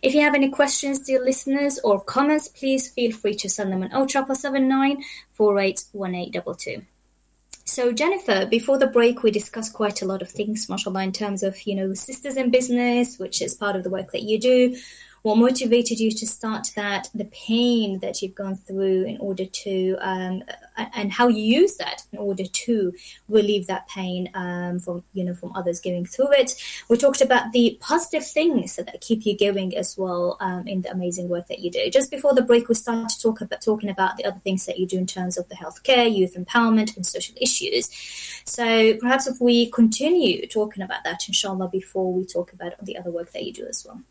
[0.00, 3.82] If you have any questions, dear listeners, or comments, please feel free to send them
[3.82, 6.82] on 079 481822.
[7.64, 11.42] So, Jennifer, before the break, we discussed quite a lot of things, mashallah, in terms
[11.42, 14.76] of, you know, sisters in business, which is part of the work that you do,
[15.22, 19.96] what motivated you to start that, the pain that you've gone through in order to,
[20.00, 20.42] um,
[20.76, 22.92] and how you use that in order to
[23.28, 26.52] relieve that pain um, from, you know, from others going through it.
[26.88, 30.90] We talked about the positive things that keep you going as well um, in the
[30.90, 31.90] amazing work that you do.
[31.90, 34.78] Just before the break, we started to talk about talking about the other things that
[34.78, 37.90] you do in terms of the healthcare, youth empowerment, and social issues.
[38.44, 43.10] So perhaps if we continue talking about that, inshallah, before we talk about the other
[43.10, 44.02] work that you do as well.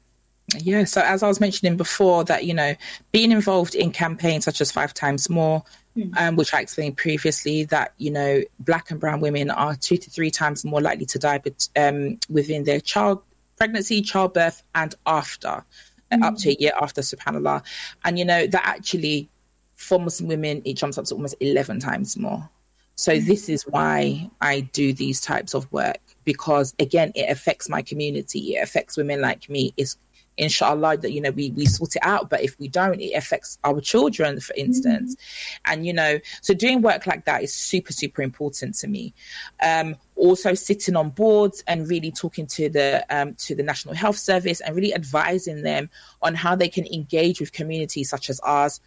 [0.56, 2.74] Yeah, so as I was mentioning before, that you know,
[3.12, 5.64] being involved in campaigns such as Five Times More,
[5.96, 6.16] mm.
[6.18, 10.10] um, which I explained previously, that you know, black and brown women are two to
[10.10, 13.22] three times more likely to die, but um, within their child
[13.58, 15.66] pregnancy, childbirth, and after,
[16.14, 16.24] mm.
[16.24, 17.62] up to a year after, Subhanallah,
[18.06, 19.30] and you know that actually,
[19.76, 22.48] for Muslim women, it jumps up to almost eleven times more.
[22.96, 23.26] So mm.
[23.26, 28.56] this is why I do these types of work because again, it affects my community.
[28.56, 29.74] It affects women like me.
[29.78, 29.98] It's
[30.38, 32.30] inshallah that you know we we sort it out.
[32.30, 35.16] But if we don't it affects our children for instance.
[35.16, 35.74] Mm-hmm.
[35.74, 39.14] and you know so doing work like that is super super important to me.
[39.62, 44.18] Um also sitting on boards and really talking to the um, to the national health
[44.18, 45.90] service and really advising them
[46.22, 48.82] on how they can engage with communities such as ours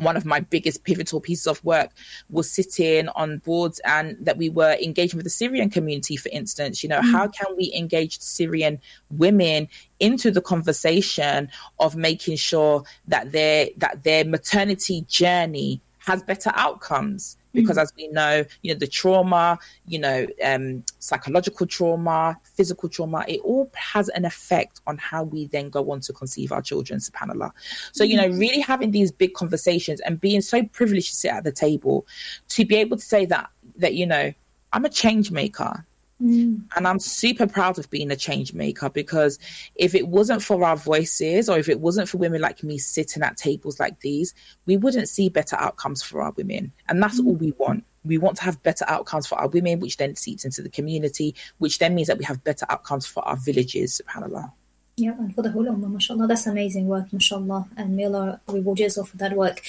[0.00, 1.90] one of my biggest pivotal pieces of work
[2.28, 6.82] was sitting on boards and that we were engaging with the Syrian community, for instance.
[6.82, 7.12] You know, mm.
[7.12, 14.02] how can we engage Syrian women into the conversation of making sure that their that
[14.04, 17.36] their maternity journey has better outcomes?
[17.52, 23.24] Because as we know you know the trauma you know um psychological trauma physical trauma
[23.28, 26.98] it all has an effect on how we then go on to conceive our children
[27.00, 27.50] subhanallah.
[27.92, 31.44] So you know really having these big conversations and being so privileged to sit at
[31.44, 32.06] the table
[32.48, 34.32] to be able to say that that you know
[34.72, 35.84] i'm a change maker
[36.22, 36.62] Mm.
[36.76, 39.38] and I'm super proud of being a change maker because
[39.76, 43.22] if it wasn't for our voices or if it wasn't for women like me sitting
[43.22, 44.34] at tables like these,
[44.66, 46.72] we wouldn't see better outcomes for our women.
[46.88, 47.84] And that's all we want.
[48.04, 51.34] We want to have better outcomes for our women, which then seeps into the community,
[51.58, 54.52] which then means that we have better outcomes for our villages, subhanAllah.
[55.00, 58.80] Yeah, and for the whole ummah, mashallah, that's amazing work, mashallah, and may Allah reward
[58.80, 59.62] you as well for that work.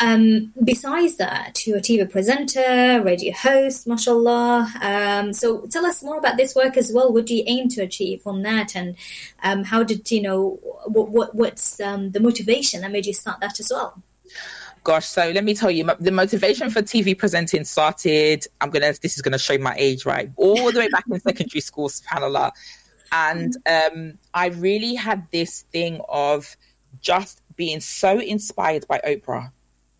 [0.00, 4.72] Um, besides that, you're a TV presenter, radio host, mashallah.
[4.80, 7.12] Um, so tell us more about this work as well.
[7.12, 8.96] What do you aim to achieve from that, and
[9.42, 13.40] um, how did you know what, what what's um, the motivation that made you start
[13.40, 14.02] that as well?
[14.84, 18.46] Gosh, so let me tell you, the motivation for TV presenting started.
[18.62, 18.94] I'm gonna.
[19.02, 20.30] This is gonna show my age, right?
[20.36, 22.52] All the way back in secondary school, subhanallah.
[23.12, 23.98] And mm-hmm.
[23.98, 26.56] um, I really had this thing of
[27.00, 29.52] just being so inspired by Oprah.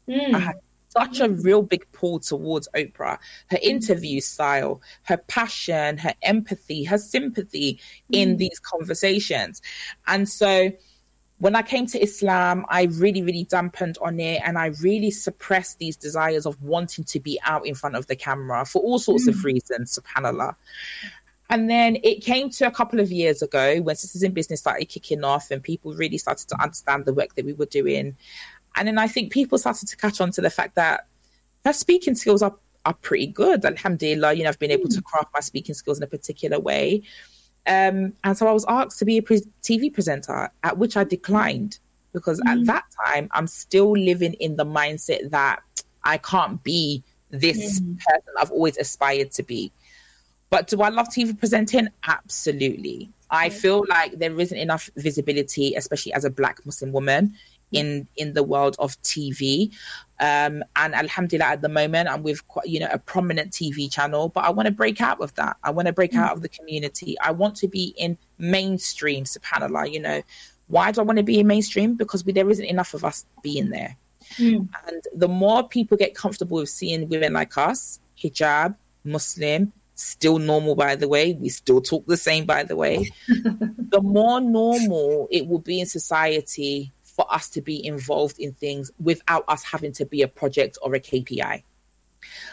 [0.08, 0.34] Mm.
[0.34, 0.56] I had
[0.88, 1.42] such a mm-hmm.
[1.42, 3.18] real big pull towards Oprah.
[3.48, 3.68] Her mm-hmm.
[3.68, 8.38] interview style, her passion, her empathy, her sympathy in mm.
[8.38, 9.62] these conversations.
[10.06, 10.72] And so
[11.38, 15.78] when I came to Islam, I really, really dampened on it and I really suppressed
[15.78, 19.26] these desires of wanting to be out in front of the camera for all sorts
[19.26, 19.44] of mm.
[19.44, 20.54] reasons, subhanAllah.
[21.52, 24.86] And then it came to a couple of years ago when Sisters in Business started
[24.86, 28.16] kicking off and people really started to understand the work that we were doing.
[28.74, 31.06] And then I think people started to catch on to the fact that
[31.66, 33.66] her speaking skills are, are pretty good.
[33.66, 35.04] Alhamdulillah, you know, I've been able to hmm.
[35.04, 37.02] craft my speaking skills in a particular way.
[37.66, 41.04] Um, and so I was asked to be a pre- TV presenter, at which I
[41.04, 41.80] declined
[42.14, 42.64] because at hmm.
[42.64, 45.62] that time I'm still living in the mindset that
[46.02, 47.96] I can't be this hmm.
[47.96, 49.70] person I've always aspired to be.
[50.52, 51.88] But do I love TV presenting?
[52.06, 53.10] Absolutely.
[53.30, 57.34] I feel like there isn't enough visibility, especially as a Black Muslim woman,
[57.72, 59.72] in in the world of TV.
[60.20, 64.28] Um, and Alhamdulillah, at the moment, I'm with quite, you know a prominent TV channel,
[64.28, 65.56] but I want to break out of that.
[65.64, 67.18] I want to break out of the community.
[67.20, 69.24] I want to be in mainstream.
[69.24, 70.20] Subhanallah, you know,
[70.68, 71.94] why do I want to be in mainstream?
[71.94, 73.96] Because we, there isn't enough of us being there.
[74.36, 74.68] Mm.
[74.86, 80.74] And the more people get comfortable with seeing women like us, hijab, Muslim, still normal,
[80.74, 85.46] by the way, we still talk the same, by the way, the more normal it
[85.46, 90.06] will be in society for us to be involved in things without us having to
[90.06, 91.62] be a project or a KPI.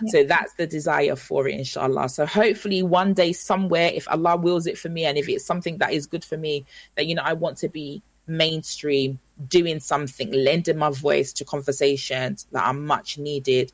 [0.07, 2.09] So that's the desire for it, inshallah.
[2.09, 5.77] So hopefully, one day, somewhere, if Allah wills it for me, and if it's something
[5.77, 10.31] that is good for me, that you know, I want to be mainstream, doing something,
[10.31, 13.71] lending my voice to conversations that are much needed,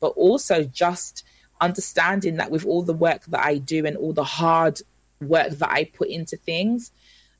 [0.00, 1.24] but also just
[1.64, 4.80] understanding that with all the work that I do and all the hard
[5.20, 6.92] work that I put into things,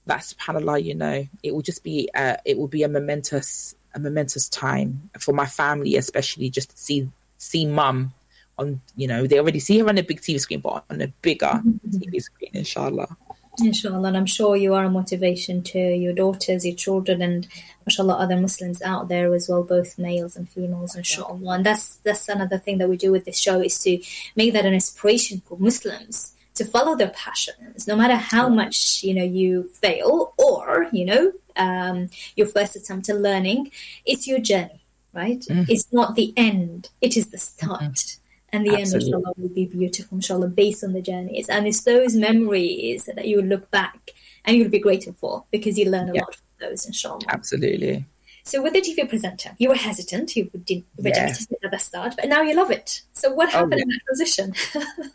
[0.06, 4.00] that subhanallah, you know, it will just be uh, it will be a momentous a
[4.00, 7.08] momentous time for my family, especially just to see
[7.38, 8.12] see mum
[8.56, 11.08] on you know they already see her on a big TV screen, but on a
[11.22, 13.16] bigger TV screen, inshallah.
[13.62, 17.46] Inshallah, and I'm sure you are a motivation to your daughters, your children, and
[17.86, 21.54] mashallah, other Muslims out there as well, both males and females, inshallah.
[21.54, 24.02] And that's that's another thing that we do with this show is to
[24.34, 29.14] make that an inspiration for Muslims to follow their passions, no matter how much you
[29.14, 33.70] know you fail or you know um, your first attempt at learning.
[34.04, 35.44] It's your journey, right?
[35.68, 38.16] It's not the end; it is the start.
[38.54, 39.12] And the Absolutely.
[39.12, 41.48] end, inshallah, will be beautiful, inshallah, based on the journeys.
[41.48, 44.12] And it's those memories that you will look back
[44.44, 46.20] and you'll be grateful for because you learn a Yeah.
[46.20, 47.26] lot from those, inshallah.
[47.28, 48.04] Absolutely.
[48.44, 51.08] So, with the TV presenter, you were hesitant, you did Yeah.
[51.08, 53.02] reject it at the start, but now you love it.
[53.12, 53.82] So, what oh, happened yeah.
[53.82, 54.54] in that transition?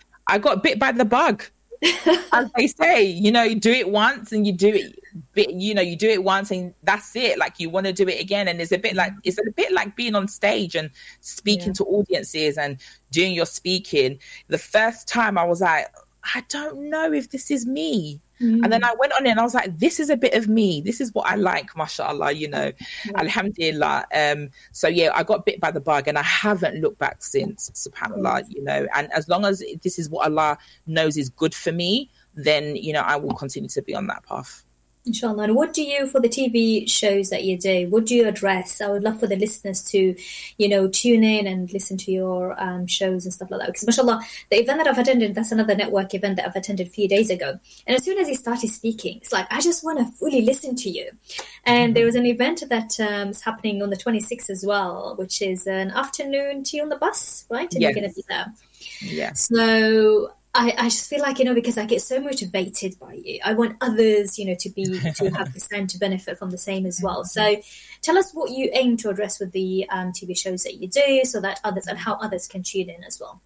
[0.28, 1.46] I got bit by the bug.
[2.34, 4.68] As they say, you know, you do it once and you do
[5.36, 7.38] it, you know, you do it once and that's it.
[7.38, 9.72] Like you want to do it again, and it's a bit like it's a bit
[9.72, 10.90] like being on stage and
[11.22, 11.74] speaking Yeah.
[11.74, 12.78] to audiences and
[13.12, 14.20] doing your speaking.
[14.48, 15.88] The first time I was like,
[16.36, 18.20] I don't know if this is me.
[18.40, 20.48] And then I went on it and I was like, this is a bit of
[20.48, 20.82] me.
[20.82, 22.72] This is what I like, mashallah, you know.
[23.16, 24.06] Alhamdulillah.
[24.16, 27.70] Um, so yeah, I got bit by the bug and I haven't looked back since,
[27.72, 28.88] subhanAllah, you know.
[28.96, 32.94] And as long as this is what Allah knows is good for me, then you
[32.94, 34.64] know, I will continue to be on that path.
[35.10, 35.46] Inshallah.
[35.46, 38.80] And what do you, for the TV shows that you do, what do you address?
[38.80, 40.16] I would love for the listeners to,
[40.58, 43.68] you know, tune in and listen to your um, shows and stuff like that.
[43.68, 46.90] Because, mashallah, the event that I've attended, that's another network event that I've attended a
[46.92, 47.60] few days ago.
[47.88, 50.76] And as soon as he started speaking, it's like, I just want to fully listen
[50.76, 51.10] to you.
[51.64, 55.42] And there was an event that um, is happening on the 26th as well, which
[55.42, 57.74] is an afternoon tea on the bus, right?
[57.74, 57.96] And yes.
[57.96, 58.54] you're going to be there.
[59.02, 59.34] Yeah.
[59.34, 63.40] So I, I just feel like you know because I get so motivated by you.
[63.46, 66.58] I want others, you know, to be to have the same to benefit from the
[66.58, 67.24] same as well.
[67.24, 67.56] So,
[68.02, 71.22] tell us what you aim to address with the um, TV shows that you do,
[71.24, 73.42] so that others and how others can tune in as well.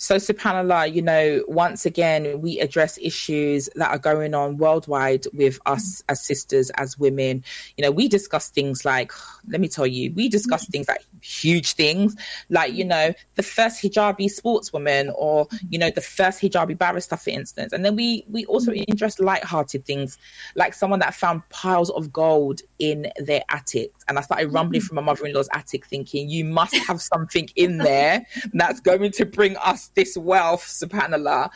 [0.00, 5.58] So, subhanAllah, you know, once again, we address issues that are going on worldwide with
[5.66, 7.42] us as sisters, as women.
[7.76, 9.10] You know, we discuss things like,
[9.48, 12.14] let me tell you, we discuss things like huge things,
[12.48, 17.30] like, you know, the first hijabi sportswoman or, you know, the first hijabi barrister, for
[17.30, 17.72] instance.
[17.72, 20.16] And then we, we also address light-hearted things,
[20.54, 23.90] like someone that found piles of gold in their attic.
[24.06, 24.86] And I started rumbling mm-hmm.
[24.86, 29.56] from my mother-in-law's attic thinking, you must have something in there that's going to bring
[29.56, 31.50] us this wealth, subhanallah.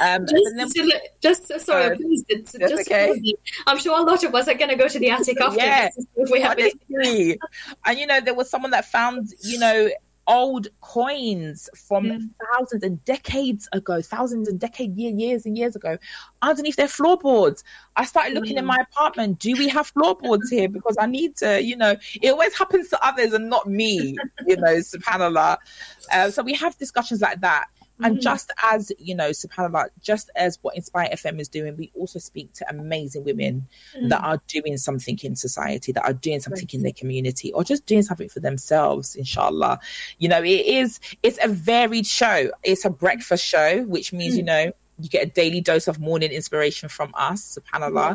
[0.00, 3.20] Um, just, then, just sorry, uh, please, just, just okay.
[3.66, 5.88] I'm sure a lot of us are going to go to the attic after yeah,
[6.16, 7.38] if we have it.
[7.84, 9.88] and you know, there was someone that found, you know,
[10.28, 12.28] old coins from Mm.
[12.52, 15.96] thousands and decades ago, thousands and decade year, years and years ago,
[16.42, 17.64] underneath their floorboards.
[17.96, 18.68] I started looking in Mm.
[18.68, 19.38] my apartment.
[19.38, 20.68] Do we have floorboards here?
[20.68, 24.56] Because I need to, you know, it always happens to others and not me, you
[24.56, 25.56] know, subhanallah.
[26.12, 27.68] Uh, so we have discussions like that.
[28.00, 28.20] And Mhm.
[28.20, 32.52] just as, you know, subhanAllah, just as what Inspire FM is doing, we also speak
[32.54, 34.08] to amazing women mm.
[34.08, 36.74] that are doing something in society, that are doing something Right.
[36.74, 39.80] in their community, or just doing something for themselves, inshallah.
[40.18, 42.50] You know, it is, it's a varied show.
[42.62, 44.46] It's a breakfast show, which means, you mm.
[44.46, 47.92] know, you get a daily dose of morning inspiration from us, subhanAllah.
[47.92, 48.14] Mm-hmm.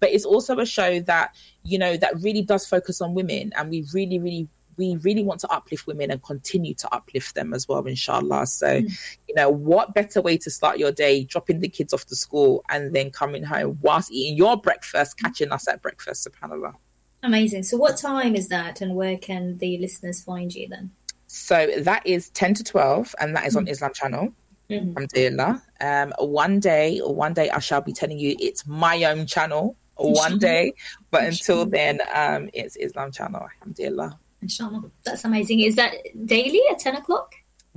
[0.00, 3.52] But it's also a show that, you know, that really does focus on women.
[3.56, 7.52] And we really, really we really want to uplift women and continue to uplift them
[7.54, 8.46] as well, inshallah.
[8.46, 12.16] So, you know, what better way to start your day, dropping the kids off to
[12.16, 16.74] school and then coming home whilst eating your breakfast, catching us at breakfast, subhanAllah.
[17.22, 17.62] Amazing.
[17.62, 20.90] So, what time is that, and where can the listeners find you then?
[21.28, 24.34] So that is 10 to 12, and that is on Islam Channel.
[24.68, 24.96] Mhm.
[24.96, 25.62] Alhamdulillah.
[25.80, 29.76] Um, one day, one day I shall be telling you it's my own channel.
[29.96, 30.74] One day,
[31.10, 33.46] but until then, um, it's Islam Channel.
[33.60, 34.18] Alhamdulillah.
[34.42, 34.90] Inshallah.
[35.04, 35.60] That's amazing.
[35.60, 35.94] Is that
[36.26, 37.32] daily at 10 o'clock?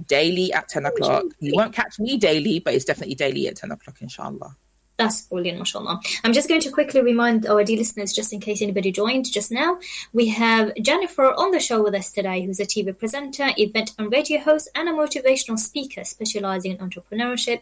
[0.08, 1.26] daily at 10 o'clock.
[1.40, 4.56] You won't catch me daily, but it's definitely daily at 10 o'clock, inshallah.
[4.98, 6.00] That's brilliant, mashallah.
[6.24, 9.52] I'm just going to quickly remind our dear listeners, just in case anybody joined just
[9.52, 9.78] now,
[10.14, 14.10] we have Jennifer on the show with us today, who's a TV presenter, event and
[14.10, 17.62] radio host, and a motivational speaker specializing in entrepreneurship,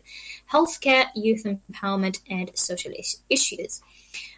[0.51, 2.91] healthcare, youth empowerment, and social
[3.29, 3.81] issues.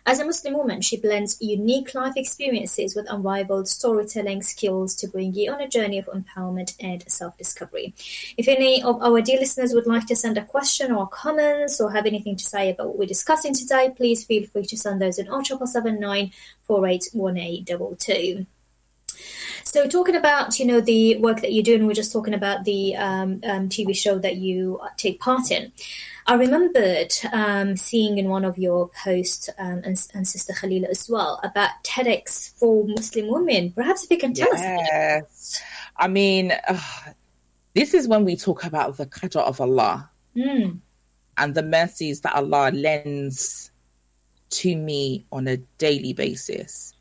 [0.05, 5.33] As a Muslim woman, she blends unique life experiences with unrivaled storytelling skills to bring
[5.33, 7.93] you on a journey of empowerment and self discovery.
[8.37, 11.91] If any of our dear listeners would like to send a question or comments or
[11.91, 15.17] have anything to say about what we're discussing today, please feel free to send those
[15.17, 16.31] in 079
[16.63, 18.45] 481822.
[19.63, 22.63] So, talking about you know the work that you do, and we're just talking about
[22.65, 25.71] the um, um, TV show that you take part in.
[26.27, 31.07] I remembered um, seeing in one of your posts, um, and, and Sister Khalila as
[31.07, 33.71] well, about TEDx for Muslim women.
[33.71, 34.59] Perhaps if you can tell us.
[34.59, 35.61] Yes.
[35.97, 36.79] I mean, uh,
[37.73, 40.79] this is when we talk about the qadr of Allah Mm,
[41.37, 43.71] and the mercies that Allah lends
[44.49, 46.93] to me on a daily basis.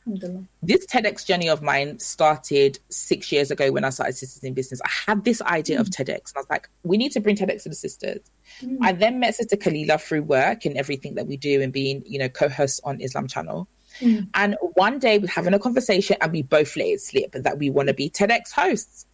[0.63, 4.81] This TEDx journey of mine started six years ago when I started Sisters in Business.
[4.85, 7.63] I had this idea of TEDx, and I was like, we need to bring TEDx
[7.63, 8.21] to the sisters.
[8.61, 8.79] Mm.
[8.83, 12.19] I then met Sister Kalila through work and everything that we do and being, you
[12.19, 13.67] know, co-host on Islam Channel.
[14.01, 14.29] Mm.
[14.35, 17.71] And one day we're having a conversation and we both let it slip that we
[17.71, 19.07] want to be TEDx hosts.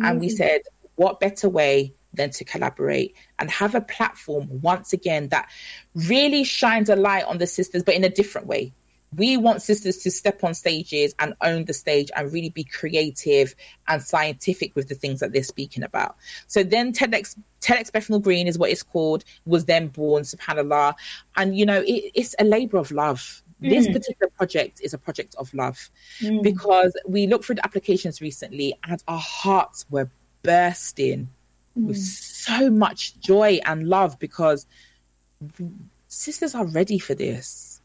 [0.00, 0.60] And we said,
[0.96, 5.50] what better way than to collaborate and have a platform once again that
[5.94, 8.74] really shines a light on the sisters, but in a different way.
[9.16, 13.54] We want sisters to step on stages and own the stage and really be creative
[13.88, 16.16] and scientific with the things that they're speaking about.
[16.46, 20.94] So then TEDx TEDx Bethnal Green is what it's called, was then born, subhanAllah.
[21.36, 23.42] And you know, it, it's a labor of love.
[23.60, 23.94] This Mm.
[23.94, 25.90] particular project is a project of love
[26.20, 26.42] Mm.
[26.42, 30.10] because we looked through the applications recently and our hearts were
[30.42, 31.28] bursting
[31.74, 34.66] with so much joy and love because
[36.08, 37.75] sisters are ready for this.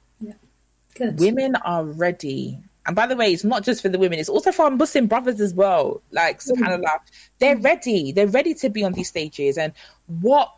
[0.96, 1.20] Good.
[1.20, 2.60] Women are ready.
[2.86, 5.08] And by the way, it's not just for the women, it's also for our Muslim
[5.08, 6.02] brothers as well.
[6.12, 6.52] Like mm.
[6.52, 7.00] subhanAllah.
[7.40, 7.64] They're mm.
[7.64, 8.12] ready.
[8.12, 9.58] They're ready to be on these stages.
[9.58, 9.74] And
[10.08, 10.54] what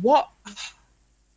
[0.00, 0.28] what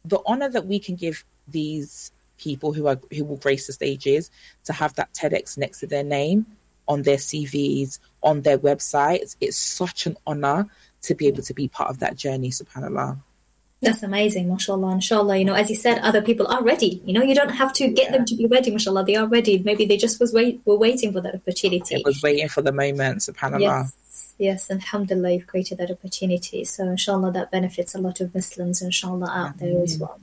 [0.06, 4.30] the honor that we can give these people who are who will grace the stages
[4.66, 6.46] to have that TEDx next to their name
[6.88, 9.36] on their CVs, on their websites.
[9.42, 10.68] It's such an honor
[11.02, 13.20] to be able to be part of that journey, subhanAllah.
[13.82, 15.38] That's amazing, mashallah, inshallah.
[15.38, 17.00] You know, as you said, other people are ready.
[17.06, 18.18] You know, you don't have to get yeah.
[18.18, 19.06] them to be ready, mashallah.
[19.06, 19.60] They are ready.
[19.60, 21.96] Maybe they just was wait were waiting for that opportunity.
[21.96, 23.60] It was waiting for the moment, subhanAllah.
[23.60, 26.64] Yes, yes, alhamdulillah, you've created that opportunity.
[26.64, 30.20] So inshallah that benefits a lot of Muslims, inshallah, out there as well.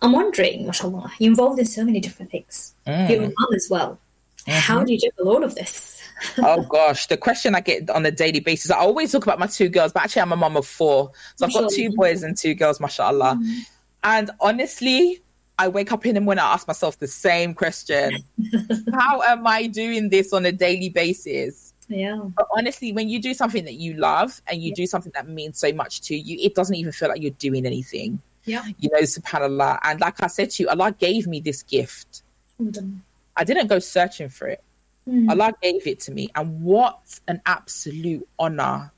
[0.00, 2.72] I'm wondering, mashallah, you're involved in so many different things.
[2.86, 3.10] Mm.
[3.10, 3.98] You're a mom as well.
[4.46, 4.52] Mm-hmm.
[4.52, 6.02] How do you juggle all of this?
[6.38, 8.70] oh gosh, the question I get on a daily basis.
[8.70, 11.12] I always talk about my two girls, but actually I'm a mom of four.
[11.36, 13.38] So I've got two boys and two girls, mashallah.
[13.40, 13.58] Mm-hmm.
[14.04, 15.20] And honestly,
[15.58, 18.24] I wake up in the morning, I ask myself the same question.
[18.94, 21.74] How am I doing this on a daily basis?
[21.88, 22.20] Yeah.
[22.36, 24.74] But honestly, when you do something that you love and you yeah.
[24.76, 27.66] do something that means so much to you, it doesn't even feel like you're doing
[27.66, 28.20] anything.
[28.44, 28.64] Yeah.
[28.78, 29.78] You know, subhanAllah.
[29.82, 32.22] And like I said to you, Allah gave me this gift.
[32.60, 32.98] Mm-hmm.
[33.38, 34.62] I didn't go searching for it.
[35.08, 35.30] Mm.
[35.30, 36.28] Allah gave it to me.
[36.34, 38.92] And what an absolute honor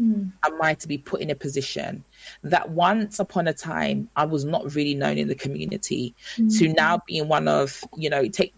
[0.00, 0.30] mm.
[0.44, 2.04] am I to be put in a position
[2.44, 6.56] that once upon a time I was not really known in the community mm.
[6.58, 8.54] to now being one of, you know, take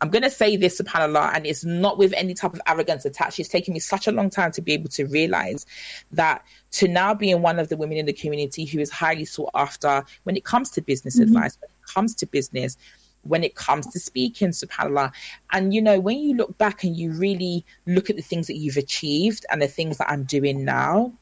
[0.00, 3.40] I'm going to say this, subhanAllah, and it's not with any type of arrogance attached.
[3.40, 5.66] It's taken me such a long time to be able to realize
[6.12, 9.50] that to now being one of the women in the community who is highly sought
[9.54, 11.34] after when it comes to business mm-hmm.
[11.34, 12.76] advice, when it comes to business,
[13.22, 15.12] when it comes to speaking, subhanAllah.
[15.52, 18.56] And you know, when you look back and you really look at the things that
[18.56, 21.12] you've achieved and the things that I'm doing now,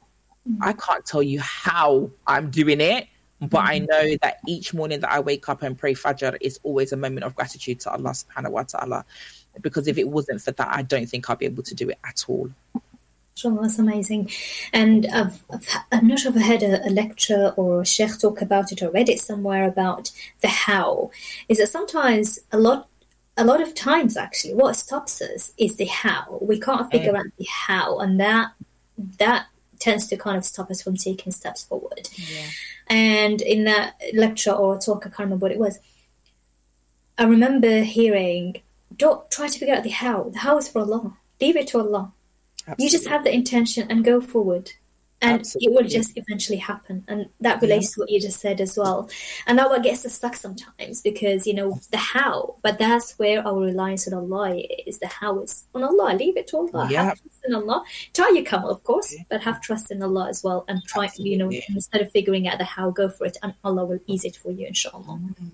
[0.48, 0.62] mm-hmm.
[0.62, 3.08] I can't tell you how I'm doing it.
[3.40, 3.68] But mm-hmm.
[3.68, 6.96] I know that each morning that I wake up and pray Fajr is always a
[6.96, 9.04] moment of gratitude to Allah subhanahu wa ta'ala.
[9.60, 11.98] Because if it wasn't for that, I don't think I'd be able to do it
[12.04, 12.50] at all.
[13.36, 14.30] Sure, that's amazing.
[14.72, 15.44] And I've,
[15.92, 18.80] I've, not sure if I heard a, a, lecture or a sheikh talk about it
[18.80, 20.10] or read it somewhere about
[20.40, 21.10] the how.
[21.46, 22.88] Is that sometimes a lot,
[23.36, 26.38] a lot of times actually, what stops us is the how.
[26.40, 27.18] We can't figure mm.
[27.18, 28.52] out the how, and that
[29.18, 32.08] that tends to kind of stop us from taking steps forward.
[32.14, 32.46] Yeah.
[32.86, 35.78] And in that lecture or talk, I can't remember what it was.
[37.18, 38.62] I remember hearing,
[38.96, 40.30] "Don't try to figure out the how.
[40.30, 41.18] The how is for Allah.
[41.38, 42.14] Leave it to Allah."
[42.66, 42.84] Absolutely.
[42.84, 44.72] You just have the intention and go forward.
[45.22, 45.66] And Absolutely.
[45.66, 47.02] it will just eventually happen.
[47.08, 47.94] And that relates yeah.
[47.94, 49.08] to what you just said as well.
[49.46, 53.46] And that what gets us stuck sometimes because, you know, the how, but that's where
[53.46, 54.56] our reliance on Allah
[54.86, 54.98] is.
[54.98, 56.14] The how is on Allah.
[56.14, 56.88] Leave it to Allah.
[56.90, 57.04] Yeah.
[57.04, 57.82] Have trust in Allah.
[58.12, 59.22] Try your camel, of course, yeah.
[59.30, 60.66] but have trust in Allah as well.
[60.68, 61.32] And try, Absolutely.
[61.32, 63.38] you know, instead of figuring out the how, go for it.
[63.42, 65.18] And Allah will ease it for you, inshallah.
[65.18, 65.48] Mm-hmm.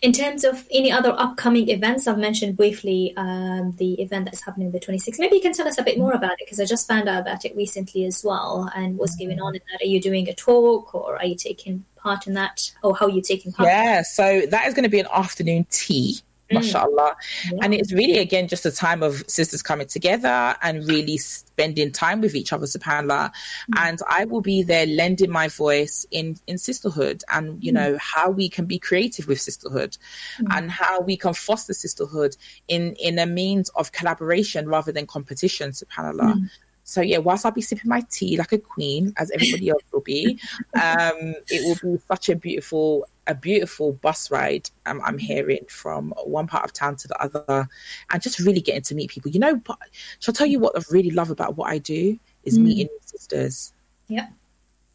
[0.00, 4.70] In terms of any other upcoming events, I've mentioned briefly um, the event that's happening
[4.70, 5.18] the 26th.
[5.18, 7.22] Maybe you can tell us a bit more about it because I just found out
[7.22, 8.37] about it recently as well.
[8.74, 9.84] And what's going on in that?
[9.84, 12.72] Are you doing a talk or are you taking part in that?
[12.82, 13.68] Or how are you taking part?
[13.68, 16.20] Yeah, so that is going to be an afternoon tea
[16.50, 16.54] Mm.
[16.56, 17.16] mashallah.
[17.52, 17.58] Yeah.
[17.62, 22.20] And it's really, again, just a time of sisters coming together and really spending time
[22.20, 23.30] with each other, subhanAllah.
[23.30, 23.78] Mm.
[23.78, 27.76] And I will be there lending my voice in, in sisterhood and, you mm.
[27.76, 29.96] know, how we can be creative with sisterhood
[30.40, 30.46] mm.
[30.56, 32.36] and how we can foster sisterhood
[32.66, 36.48] in, in a means of collaboration rather than competition, subhanAllah.
[36.88, 40.00] So yeah, whilst I'll be sipping my tea like a queen, as everybody else will
[40.00, 40.40] be,
[40.74, 46.14] um, it will be such a beautiful a beautiful bus ride um, I'm hearing from
[46.24, 47.68] one part of town to the other
[48.10, 49.30] and just really getting to meet people.
[49.30, 49.76] You know, but
[50.20, 52.62] shall I tell you what I really love about what I do is mm.
[52.62, 53.74] meeting new sisters.
[54.06, 54.28] Yeah.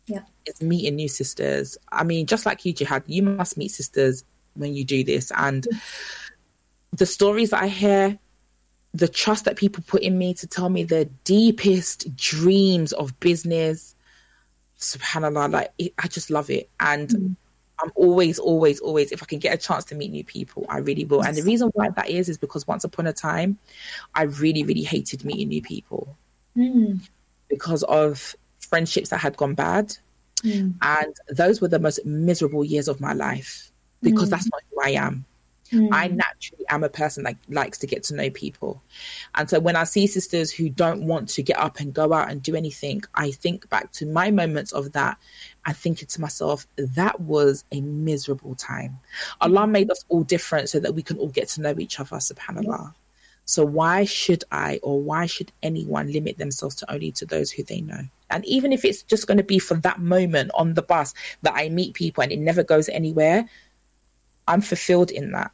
[0.07, 0.23] Yeah.
[0.47, 1.77] It's meeting new sisters.
[1.91, 4.23] I mean, just like you, Gehad, you must meet sisters
[4.55, 5.31] when you do this.
[5.37, 5.67] And
[6.91, 8.17] the stories that I hear,
[8.93, 13.95] the trust that people put in me to tell me their deepest dreams of business,
[14.79, 16.69] subhanAllah, like it, I just love it.
[16.79, 17.35] And mm.
[17.81, 20.77] I'm always, always, always, if I can get a chance to meet new people, I
[20.77, 21.23] really will.
[21.23, 23.57] And the reason why that is, is because once upon a time,
[24.13, 26.15] I really, really hated meeting new people
[26.55, 26.99] mm.
[27.49, 29.97] because of friendships that had gone bad.
[30.43, 30.75] Mm.
[30.81, 33.71] And those were the most miserable years of my life
[34.03, 34.31] because mm.
[34.31, 35.25] that's not who I am.
[35.73, 35.89] Mm.
[35.91, 38.81] I naturally am a person that likes to get to know people.
[39.35, 42.29] And so when I see sisters who don't want to get up and go out
[42.29, 45.17] and do anything, I think back to my moments of that
[45.65, 48.99] and thinking to myself, that was a miserable time.
[49.41, 52.17] Allah made us all different so that we can all get to know each other,
[52.17, 52.93] subhanAllah.
[53.45, 57.63] So why should I or why should anyone limit themselves to only to those who
[57.63, 58.01] they know?
[58.29, 61.53] And even if it's just going to be for that moment on the bus that
[61.55, 63.45] I meet people and it never goes anywhere,
[64.47, 65.51] I'm fulfilled in that.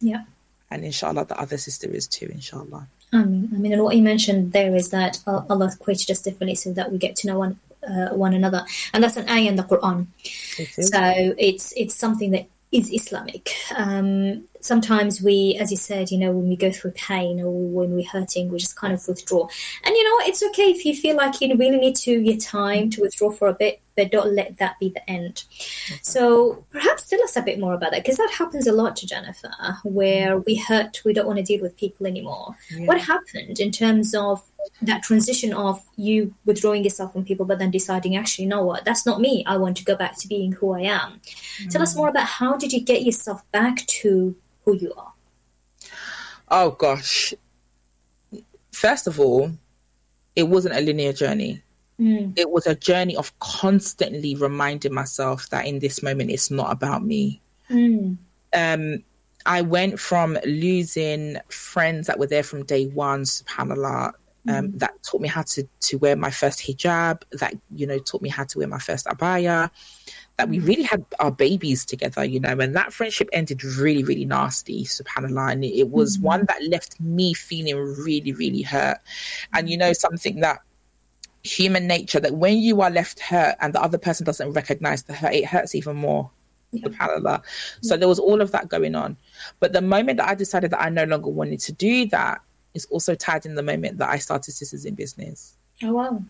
[0.00, 0.24] Yeah.
[0.70, 2.86] And inshallah, the other sister is too, inshallah.
[3.12, 6.54] I mean, I mean, and what you mentioned there is that Allah created us differently
[6.54, 9.56] so that we get to know one uh, one another, and that's an ayah in
[9.56, 10.06] the Quran.
[10.66, 13.50] So it's it's something that is Islamic.
[13.74, 17.90] Um, sometimes we, as you said, you know, when we go through pain or when
[17.92, 19.48] we're hurting, we just kind of withdraw.
[19.84, 22.90] And you know, it's okay if you feel like you really need to your time
[22.90, 25.44] to withdraw for a bit, but don't let that be the end.
[26.00, 29.06] So perhaps tell us a bit more about that because that happens a lot to
[29.06, 29.52] Jennifer,
[29.84, 32.56] where we hurt, we don't want to deal with people anymore.
[32.70, 32.86] Yeah.
[32.86, 34.42] What happened in terms of
[34.80, 38.86] that transition of you withdrawing yourself from people, but then deciding, actually, you know what,
[38.86, 39.44] that's not me.
[39.46, 41.20] I want to go back to being who I am.
[41.58, 41.70] Mm.
[41.70, 44.34] Tell us more about how did you get yourself back to
[44.64, 45.12] who you are?
[46.48, 47.34] Oh gosh.
[48.72, 49.52] First of all,
[50.34, 51.62] it wasn't a linear journey.
[52.00, 52.32] Mm.
[52.36, 57.04] It was a journey of constantly reminding myself that in this moment it's not about
[57.04, 57.40] me.
[57.68, 58.16] Mm.
[58.54, 59.04] Um,
[59.46, 64.12] I went from losing friends that were there from day one, subhanAllah,
[64.48, 64.78] um, mm.
[64.78, 68.28] that taught me how to, to wear my first hijab, that, you know, taught me
[68.28, 69.70] how to wear my first abaya,
[70.38, 74.24] that we really had our babies together, you know, and that friendship ended really, really
[74.24, 75.52] nasty, subhanAllah.
[75.52, 76.22] And it, was mm.
[76.22, 78.98] one that left me feeling really, really hurt.
[79.52, 80.60] And, you know, something that
[81.42, 85.14] human nature that when you are left hurt and the other person doesn't recognize the
[85.14, 86.30] hurt, it hurts even more.
[86.72, 86.88] Yeah.
[86.88, 87.42] SubhanAllah.
[87.82, 89.16] So there was all of that going on.
[89.58, 92.40] But the moment that I decided that I no longer wanted to do that
[92.74, 95.56] is also tied in the moment that I started Sisters in Business.
[95.82, 96.22] Oh wow.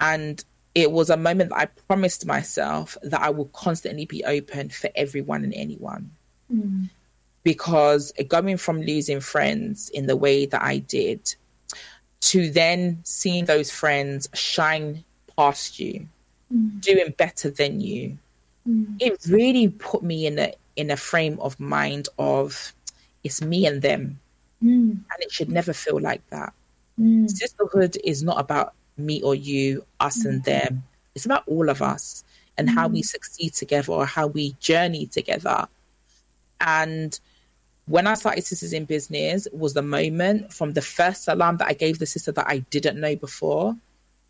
[0.00, 0.44] And
[0.74, 4.90] it was a moment that I promised myself that I will constantly be open for
[4.94, 6.10] everyone and anyone.
[6.52, 6.88] Mm.
[7.42, 11.34] Because going from losing friends in the way that I did
[12.20, 15.04] to then seeing those friends shine
[15.36, 16.06] past you,
[16.52, 16.80] mm.
[16.80, 18.18] doing better than you,
[18.68, 18.86] mm.
[19.00, 22.72] it really put me in a in a frame of mind of
[23.24, 24.20] it's me and them.
[24.62, 24.90] Mm.
[24.90, 26.52] And it should never feel like that.
[26.98, 27.28] Mm.
[27.28, 30.44] Sisterhood is not about me or you, us and mm.
[30.44, 30.84] them.
[31.14, 32.24] It's about all of us
[32.56, 33.06] and how we mm.
[33.06, 35.66] succeed together or how we journey together.
[36.60, 37.18] And
[37.88, 41.72] when I started Sisters in Business was the moment from the first salam that I
[41.72, 43.76] gave the sister that I didn't know before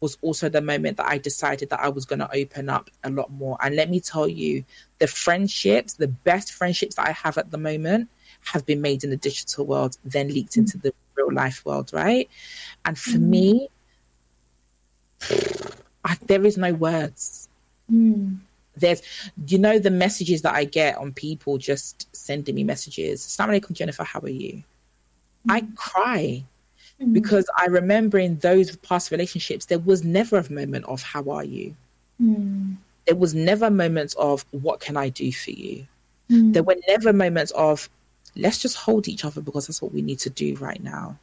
[0.01, 3.11] was also the moment that I decided that I was going to open up a
[3.11, 3.59] lot more.
[3.61, 4.65] And let me tell you,
[5.01, 8.09] the friendships, the best friendships that I have at the moment
[8.43, 10.59] have been made in the digital world, then leaked mm.
[10.59, 12.31] into the real life world, right?
[12.85, 13.23] And for mm.
[13.23, 13.69] me,
[16.05, 17.49] I, there is no words.
[17.91, 18.39] Mm
[18.79, 19.03] there's
[19.47, 23.25] you know the messages that I get on people just sending me messages.
[23.25, 24.55] Assalamu alaikum, Jennifer, how are you?
[24.55, 25.51] Mm-hmm.
[25.51, 26.45] I cry
[27.01, 27.13] mm-hmm.
[27.13, 31.45] because I remember in those past relationships there was never a moment of how are
[31.45, 31.75] you?
[32.21, 32.77] Mm.
[33.07, 35.87] There was never moments of what can I do for you?
[36.31, 36.53] Mm.
[36.53, 37.89] There were never moments of
[38.37, 41.19] let's just hold each other because that's what we need to do right now.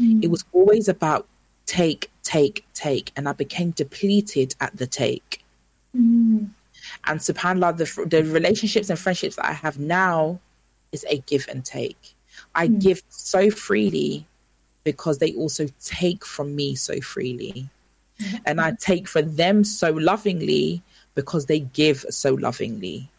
[0.00, 0.22] Mm.
[0.22, 1.26] It was always about
[1.66, 5.44] take, take, take, and I became depleted at the take.
[5.96, 6.48] Mm.
[7.06, 10.38] And subhanAllah, the, the relationships and friendships that I have now
[10.92, 12.14] is a give and take.
[12.54, 12.80] I mm.
[12.80, 14.26] give so freely
[14.84, 17.68] because they also take from me so freely.
[18.44, 20.82] And I take for them so lovingly
[21.14, 23.10] because they give so lovingly.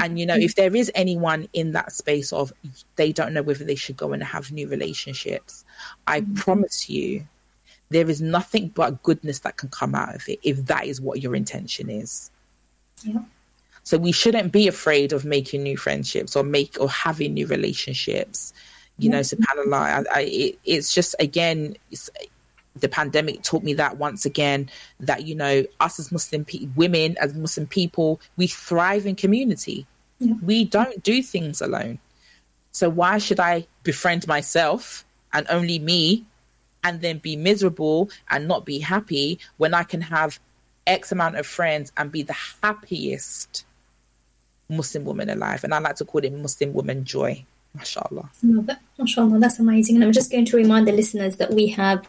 [0.00, 2.52] And you know, if there is anyone in that space of
[2.96, 5.64] they don't know whether they should go and have new relationships,
[6.06, 6.34] I mm-hmm.
[6.34, 7.26] promise you,
[7.90, 11.22] there is nothing but goodness that can come out of it if that is what
[11.22, 12.30] your intention is.
[13.02, 13.22] Yeah.
[13.84, 18.52] So we shouldn't be afraid of making new friendships or make or having new relationships.
[18.98, 19.16] You yeah.
[19.16, 22.10] know, subhanallah, I, I, it, it's just again, it's,
[22.74, 24.68] the pandemic taught me that once again
[25.00, 29.86] that you know us as Muslim pe- women, as Muslim people, we thrive in community.
[30.18, 30.34] Yeah.
[30.42, 31.98] We don't do things alone.
[32.72, 36.24] So why should I befriend myself and only me,
[36.86, 40.38] and then be miserable and not be happy when I can have
[40.86, 43.64] X amount of friends and be the happiest
[44.68, 45.64] Muslim woman alive.
[45.64, 47.44] And I like to call it Muslim woman joy.
[47.76, 48.28] MashaAllah.
[48.42, 48.66] No,
[48.98, 49.96] MashaAllah, that's amazing.
[49.96, 52.08] And I'm just going to remind the listeners that we have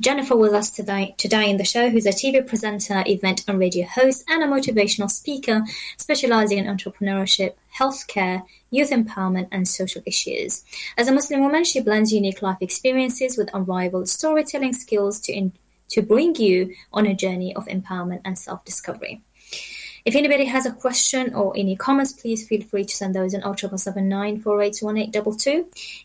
[0.00, 3.86] Jennifer with us today, today in the show, who's a TV presenter, event and radio
[3.86, 5.62] host, and a motivational speaker
[5.96, 10.64] specializing in entrepreneurship, healthcare, youth empowerment, and social issues.
[10.96, 15.52] As a Muslim woman, she blends unique life experiences with unrivaled storytelling skills to in-
[15.90, 19.22] to bring you on a journey of empowerment and self discovery.
[20.04, 23.42] If anybody has a question or any comments, please feel free to send those in
[23.42, 24.42] 0779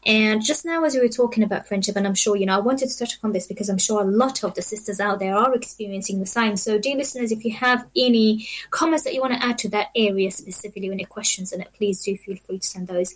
[0.06, 2.60] And just now, as we were talking about friendship, and I'm sure, you know, I
[2.60, 5.38] wanted to touch upon this because I'm sure a lot of the sisters out there
[5.38, 6.58] are experiencing the same.
[6.58, 9.88] So, dear listeners, if you have any comments that you want to add to that
[9.96, 13.16] area specifically, any questions in it, please do feel free to send those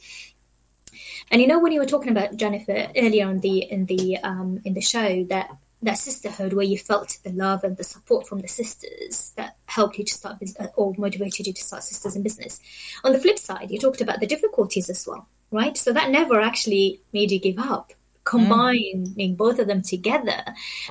[1.29, 4.61] and you know when you were talking about Jennifer earlier in the in the um,
[4.63, 5.49] in the show that
[5.81, 9.97] that sisterhood where you felt the love and the support from the sisters that helped
[9.97, 12.59] you to start business or motivated you to start sisters in business.
[13.03, 15.77] On the flip side, you talked about the difficulties as well, right?
[15.77, 17.93] So that never actually made you give up.
[18.23, 19.37] Combining mm.
[19.37, 20.43] both of them together,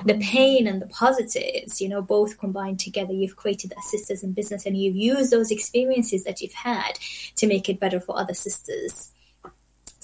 [0.05, 4.31] the pain and the positives, you know, both combined together, you've created that sisters in
[4.31, 6.93] business and you've used those experiences that you've had
[7.35, 9.11] to make it better for other sisters.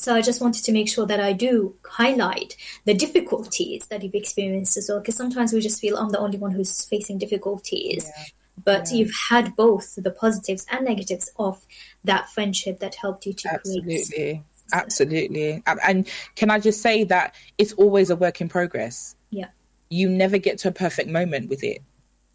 [0.03, 4.13] So I just wanted to make sure that I do highlight the difficulties that you've
[4.13, 8.11] experienced as well, because sometimes we just feel I'm the only one who's facing difficulties.
[8.13, 8.23] Yeah.
[8.65, 8.97] But yeah.
[8.97, 11.65] you've had both the positives and negatives of
[12.03, 14.03] that friendship that helped you to Absolutely.
[14.13, 14.41] create.
[14.73, 15.63] Absolutely.
[15.65, 19.15] And can I just say that it's always a work in progress?
[19.29, 19.47] Yeah.
[19.89, 21.81] You never get to a perfect moment with it.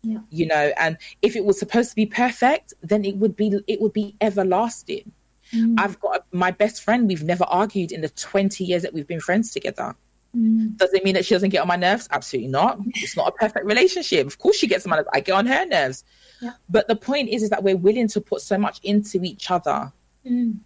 [0.03, 0.21] Yeah.
[0.31, 3.83] You know, and if it was supposed to be perfect, then it would be it
[3.83, 5.13] would be everlasting.
[5.53, 5.75] Mm.
[5.79, 7.09] I've got a, my best friend.
[7.09, 9.95] We've never argued in the 20 years that we've been friends together.
[10.37, 10.77] Mm.
[10.77, 12.09] Does it mean that she doesn't get on my nerves?
[12.11, 12.79] Absolutely not.
[12.95, 14.27] It's not a perfect relationship.
[14.27, 15.09] Of course, she gets on my nerves.
[15.13, 16.05] I get on her nerves.
[16.41, 16.53] Yeah.
[16.69, 19.93] But the point is, is that we're willing to put so much into each other.
[20.27, 20.59] Mm.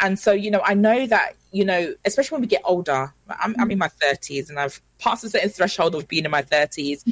[0.00, 3.54] And so, you know, I know that, you know, especially when we get older, I'm,
[3.58, 7.02] I'm in my 30s and I've passed a certain threshold of being in my 30s.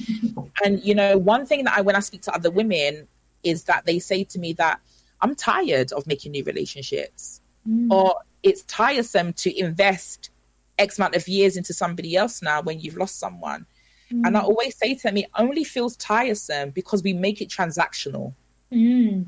[0.65, 3.09] and, you know, one thing that I, when I speak to other women,
[3.43, 4.81] is that they say to me that
[5.21, 7.91] I'm tired of making new relationships, mm.
[7.91, 10.31] or it's tiresome to invest
[10.79, 13.67] X amount of years into somebody else now when you've lost someone.
[14.13, 14.27] Mm.
[14.27, 18.35] And I always say to them, it only feels tiresome because we make it transactional.
[18.73, 19.27] Mm.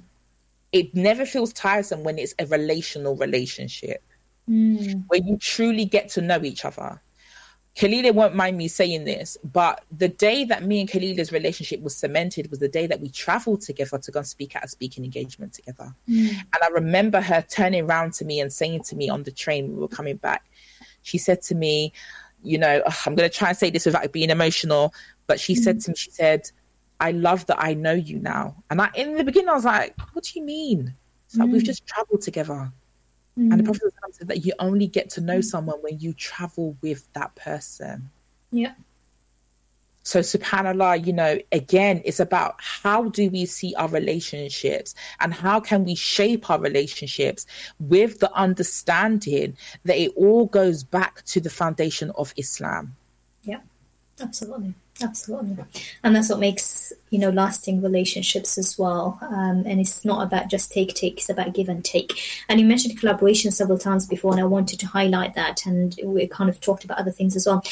[0.73, 4.03] It never feels tiresome when it's a relational relationship,
[4.49, 5.05] mm.
[5.09, 7.01] where you truly get to know each other.
[7.79, 11.95] Kalila won't mind me saying this, but the day that me and Kalila's relationship was
[11.95, 15.05] cemented was the day that we traveled together to go and speak at a speaking
[15.05, 15.95] engagement together.
[16.09, 16.31] Mm.
[16.31, 19.77] And I remember her turning around to me and saying to me on the train,
[19.77, 20.51] we were coming back,
[21.03, 21.93] she said to me,
[22.43, 24.93] you know, I'm going to try and say this without being emotional,
[25.29, 25.59] but she mm.
[25.59, 26.51] said to me, she said,
[26.99, 28.57] I love that I know you now.
[28.71, 30.97] And I, in the beginning, I was like, what do you mean?
[31.27, 31.53] It's like, mm.
[31.53, 32.73] we've just traveled together.
[33.39, 33.53] Mm.
[33.53, 37.11] And the Prophet said that you only get to know someone when you travel with
[37.13, 38.11] that person.
[38.51, 38.73] Yeah.
[40.03, 45.61] So, subhanAllah, you know, again, it's about how do we see our relationships and how
[45.61, 47.45] can we shape our relationships
[47.79, 52.97] with the understanding that it all goes back to the foundation of Islam.
[53.43, 53.61] Yeah,
[54.19, 54.73] absolutely.
[55.03, 55.65] Absolutely.
[56.03, 59.19] And that's what makes, you know, lasting relationships as well.
[59.23, 62.19] Um, and it's not about just take, take, it's about give and take.
[62.49, 65.67] And you mentioned collaboration several times before, and I wanted to highlight that.
[65.67, 67.63] And we kind of talked about other things as well.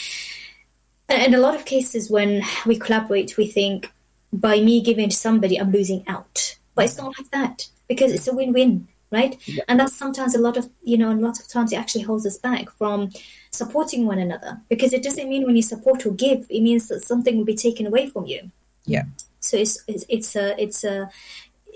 [1.09, 3.93] And in a lot of cases, when we collaborate, we think
[4.33, 6.57] by me giving to somebody, I'm losing out.
[6.75, 9.37] But it's not like that because it's a win win right?
[9.47, 9.65] Yeah.
[9.69, 12.27] and that's sometimes a lot of you know a lot of times it actually holds
[12.27, 13.11] us back from
[13.51, 14.61] supporting one another.
[14.69, 17.57] Because it doesn't mean when you support or give it means that something will be
[17.57, 18.51] taken away from you.
[18.85, 19.05] Yeah.
[19.41, 21.11] So it's it's, it's a it's a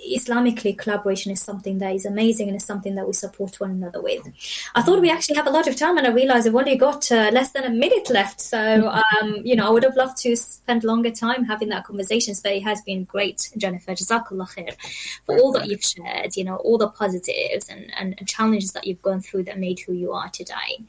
[0.08, 4.00] Islamically, collaboration is something that is amazing and is something that we support one another
[4.02, 4.26] with.
[4.74, 7.10] I thought we actually have a lot of time, and I realized I've only got
[7.10, 8.40] uh, less than a minute left.
[8.40, 12.34] So, um, you know, I would have loved to spend longer time having that conversation.
[12.42, 13.92] But it has been great, Jennifer.
[13.92, 14.74] Jazakallah khair
[15.24, 18.86] for all that you've shared, you know, all the positives and, and, and challenges that
[18.86, 20.84] you've gone through that made who you are today.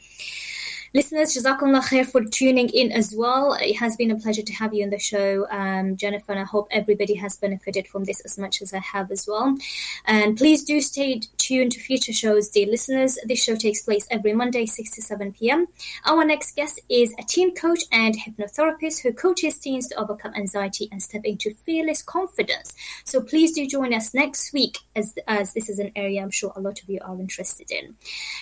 [0.94, 3.54] Listeners, Jazakumullah khair for tuning in as well.
[3.54, 6.44] It has been a pleasure to have you on the show, um, Jennifer, and I
[6.44, 9.56] hope everybody has benefited from this as much as I have as well.
[10.04, 11.22] And please do stay
[11.52, 13.18] tuned to future shows, dear listeners.
[13.26, 15.68] This show takes place every Monday, 6 to 7 p.m.
[16.06, 20.88] Our next guest is a teen coach and hypnotherapist who coaches teens to overcome anxiety
[20.94, 22.74] and step into fearless confidence.
[23.04, 26.54] So please do join us next week as, as this is an area I'm sure
[26.56, 27.96] a lot of you are interested in.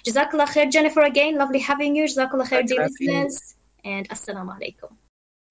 [0.05, 1.36] Jazakallah khair, Jennifer, again.
[1.36, 2.03] Lovely having you.
[2.03, 4.91] Jazakallah khair, dear listeners, and assalamu alaikum.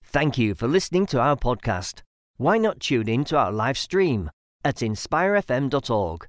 [0.05, 2.03] Thank you for listening to our podcast.
[2.37, 4.31] Why not tune in to our live stream
[4.65, 6.29] at inspirefm.org